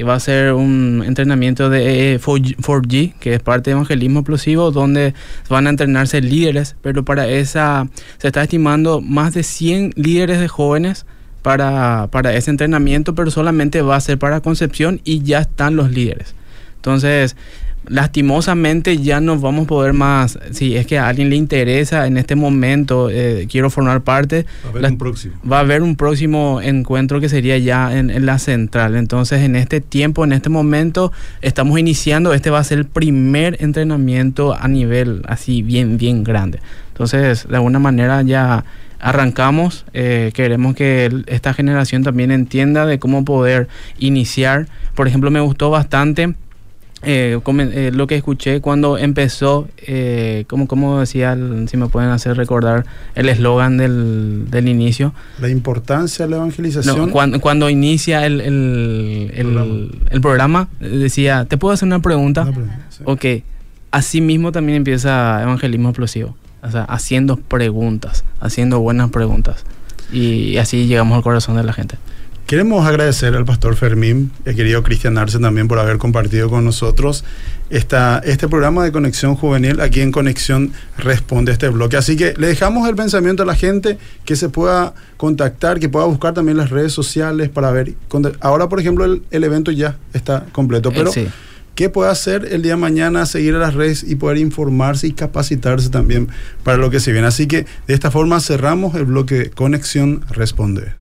Va 0.04 0.16
a 0.16 0.20
ser 0.20 0.54
un 0.54 1.04
entrenamiento 1.06 1.70
de 1.70 2.20
4G, 2.20 3.14
que 3.20 3.36
es 3.36 3.42
parte 3.42 3.70
de 3.70 3.74
evangelismo 3.74 4.20
explosivo, 4.20 4.72
donde 4.72 5.14
van 5.50 5.68
a 5.68 5.70
entrenarse 5.70 6.22
líderes, 6.22 6.76
pero 6.82 7.06
para 7.06 7.28
esa 7.28 7.88
se 8.18 8.28
está 8.28 8.44
estimando 8.44 9.02
más 9.02 9.34
de 9.34 9.44
100 9.44 9.94
líderes 9.96 10.40
de 10.40 10.48
jóvenes 10.48 11.06
para, 11.42 12.08
para 12.12 12.34
ese 12.34 12.50
entrenamiento, 12.50 13.14
pero 13.16 13.30
solamente 13.30 13.82
va 13.82 13.96
a 13.96 14.02
ser 14.02 14.18
para 14.18 14.42
Concepción 14.42 15.02
y 15.04 15.22
ya 15.22 15.40
están 15.40 15.76
los 15.76 15.92
líderes. 15.92 16.36
Entonces, 16.78 17.36
lastimosamente 17.88 18.98
ya 18.98 19.20
no 19.20 19.40
vamos 19.40 19.66
a 19.66 19.68
poder 19.68 19.94
más, 19.94 20.40
si 20.52 20.76
es 20.76 20.86
que 20.86 20.98
a 20.98 21.08
alguien 21.08 21.30
le 21.30 21.36
interesa 21.36 22.08
en 22.08 22.18
este 22.18 22.36
momento, 22.36 23.10
eh, 23.10 23.48
quiero 23.50 23.70
formar 23.70 24.02
parte, 24.02 24.46
va 24.66 24.70
a, 24.70 24.72
haber 24.72 24.92
un 24.92 24.98
próximo. 24.98 25.36
va 25.50 25.58
a 25.58 25.60
haber 25.62 25.84
un 25.84 25.96
próximo 25.96 26.62
encuentro 26.62 27.20
que 27.20 27.30
sería 27.30 27.58
ya 27.58 27.98
en, 27.98 28.26
la 28.26 28.40
central. 28.40 28.96
Entonces 28.96 29.42
en 29.42 29.56
este 29.56 29.82
tiempo, 29.82 30.24
en 30.24 30.34
este 30.34 30.50
momento, 30.50 31.12
estamos 31.42 31.80
iniciando, 31.80 32.34
este 32.34 32.50
va 32.50 32.60
a 32.60 32.64
ser 32.64 32.80
el 32.80 32.86
primer 32.86 33.58
entrenamiento 33.62 34.54
a 34.54 34.68
nivel 34.68 35.22
así 35.28 35.62
bien, 35.62 35.98
bien 35.98 36.24
grande. 36.24 36.60
Entonces, 36.90 37.48
de 37.48 37.56
alguna 37.56 37.80
manera 37.80 38.22
ya 38.22 38.64
arrancamos, 39.00 39.86
eh, 39.94 40.32
queremos 40.34 40.76
que 40.76 41.12
esta 41.28 41.54
generación 41.54 42.04
también 42.04 42.32
entienda 42.32 42.86
de 42.86 43.00
cómo 43.00 43.26
poder 43.26 43.68
iniciar. 44.00 44.68
Por 44.96 45.08
ejemplo, 45.08 45.30
me 45.30 45.42
gustó 45.42 45.70
bastante 45.70 46.34
eh, 47.06 47.40
eh, 47.46 47.92
lo 47.94 48.08
que 48.08 48.16
escuché 48.16 48.62
cuando 48.62 48.98
empezó, 48.98 49.68
eh, 49.78 50.46
como, 50.48 50.68
como 50.68 51.00
decía, 51.00 51.38
si 51.68 51.78
me 51.78 51.88
pueden 51.88 52.10
hacer 52.10 52.36
recordar 52.36 52.86
el 53.16 53.30
eslogan 53.30 53.78
del, 53.78 54.50
del, 54.50 54.68
inicio. 54.68 55.14
La 55.40 55.50
importancia 55.50 56.26
de 56.26 56.32
la 56.32 56.38
evangelización. 56.38 57.12
cuando, 57.12 57.40
cuando, 57.40 57.70
inicia 57.70 58.26
el, 58.26 58.42
el, 58.42 59.32
programa. 59.34 59.88
el, 60.10 60.22
programa. 60.22 60.68
decía, 60.80 61.46
¿te 61.46 61.58
puedo 61.58 61.74
hacer 61.74 61.88
una 61.88 62.00
pregunta? 62.00 62.52
Ok, 63.04 63.26
así 63.92 64.22
mismo 64.22 64.52
también 64.52 64.78
empieza 64.78 65.42
evangelismo 65.42 65.90
explosivo. 65.90 66.36
O 66.64 66.72
sea, 66.72 66.84
haciendo 66.84 67.38
preguntas, 67.38 68.24
haciendo 68.40 68.80
buenas 68.80 69.12
preguntas. 69.12 69.64
Y 70.12 70.58
así 70.58 70.88
llegamos 70.88 71.16
al 71.16 71.24
corazón 71.24 71.58
de 71.58 71.64
la 71.64 71.74
gente. 71.74 71.98
Queremos 72.46 72.86
agradecer 72.86 73.36
al 73.36 73.44
pastor 73.44 73.76
Fermín, 73.76 74.32
el 74.46 74.56
querido 74.56 74.84
Cristian 74.84 75.18
Arce 75.18 75.40
también 75.40 75.68
por 75.68 75.80
haber 75.80 75.98
compartido 75.98 76.48
con 76.48 76.64
nosotros 76.64 77.24
esta, 77.72 78.20
este 78.24 78.48
programa 78.48 78.84
de 78.84 78.92
Conexión 78.92 79.34
Juvenil 79.34 79.82
aquí 79.82 80.02
en 80.02 80.12
Conexión 80.12 80.72
Responde 80.96 81.52
este 81.52 81.70
bloque. 81.70 81.98
Así 81.98 82.16
que 82.16 82.36
le 82.38 82.46
dejamos 82.46 82.88
el 82.88 82.96
pensamiento 82.96 83.42
a 83.42 83.48
la 83.48 83.56
gente 83.56 83.98
que 84.26 84.36
se 84.36 84.50
pueda 84.50 84.94
contactar, 85.18 85.80
que 85.80 85.90
pueda 85.90 86.06
buscar 86.06 86.36
también 86.36 86.58
las 86.58 86.70
redes 86.70 86.94
sociales 86.94 87.50
para 87.50 87.72
ver. 87.72 87.96
Ahora, 88.42 88.70
por 88.70 88.80
ejemplo, 88.80 89.06
el, 89.06 89.44
evento 89.44 89.72
ya 89.72 89.98
está 90.14 90.46
completo, 90.52 90.92
pero... 90.92 91.12
¿Qué 91.74 91.90
puede 91.90 92.10
hacer 92.10 92.48
el 92.52 92.62
día 92.62 92.76
de 92.76 92.78
mañana? 92.78 93.26
Seguir 93.26 93.54
a 93.56 93.60
las 93.60 93.74
redes 93.74 94.06
y 94.08 94.16
poder 94.16 94.38
informarse 94.38 95.08
y 95.08 95.12
capacitarse 95.12 95.90
también 95.90 96.30
para 96.64 96.78
lo 96.78 96.90
que 96.90 97.02
se 97.02 97.12
viene. 97.12 97.28
Así 97.28 97.48
que 97.48 97.66
de 97.88 97.94
esta 97.94 98.12
forma 98.12 98.40
cerramos 98.40 98.96
el 98.96 99.04
bloque 99.04 99.36
de 99.36 99.50
Conexión 99.50 100.24
Responde. 100.30 100.94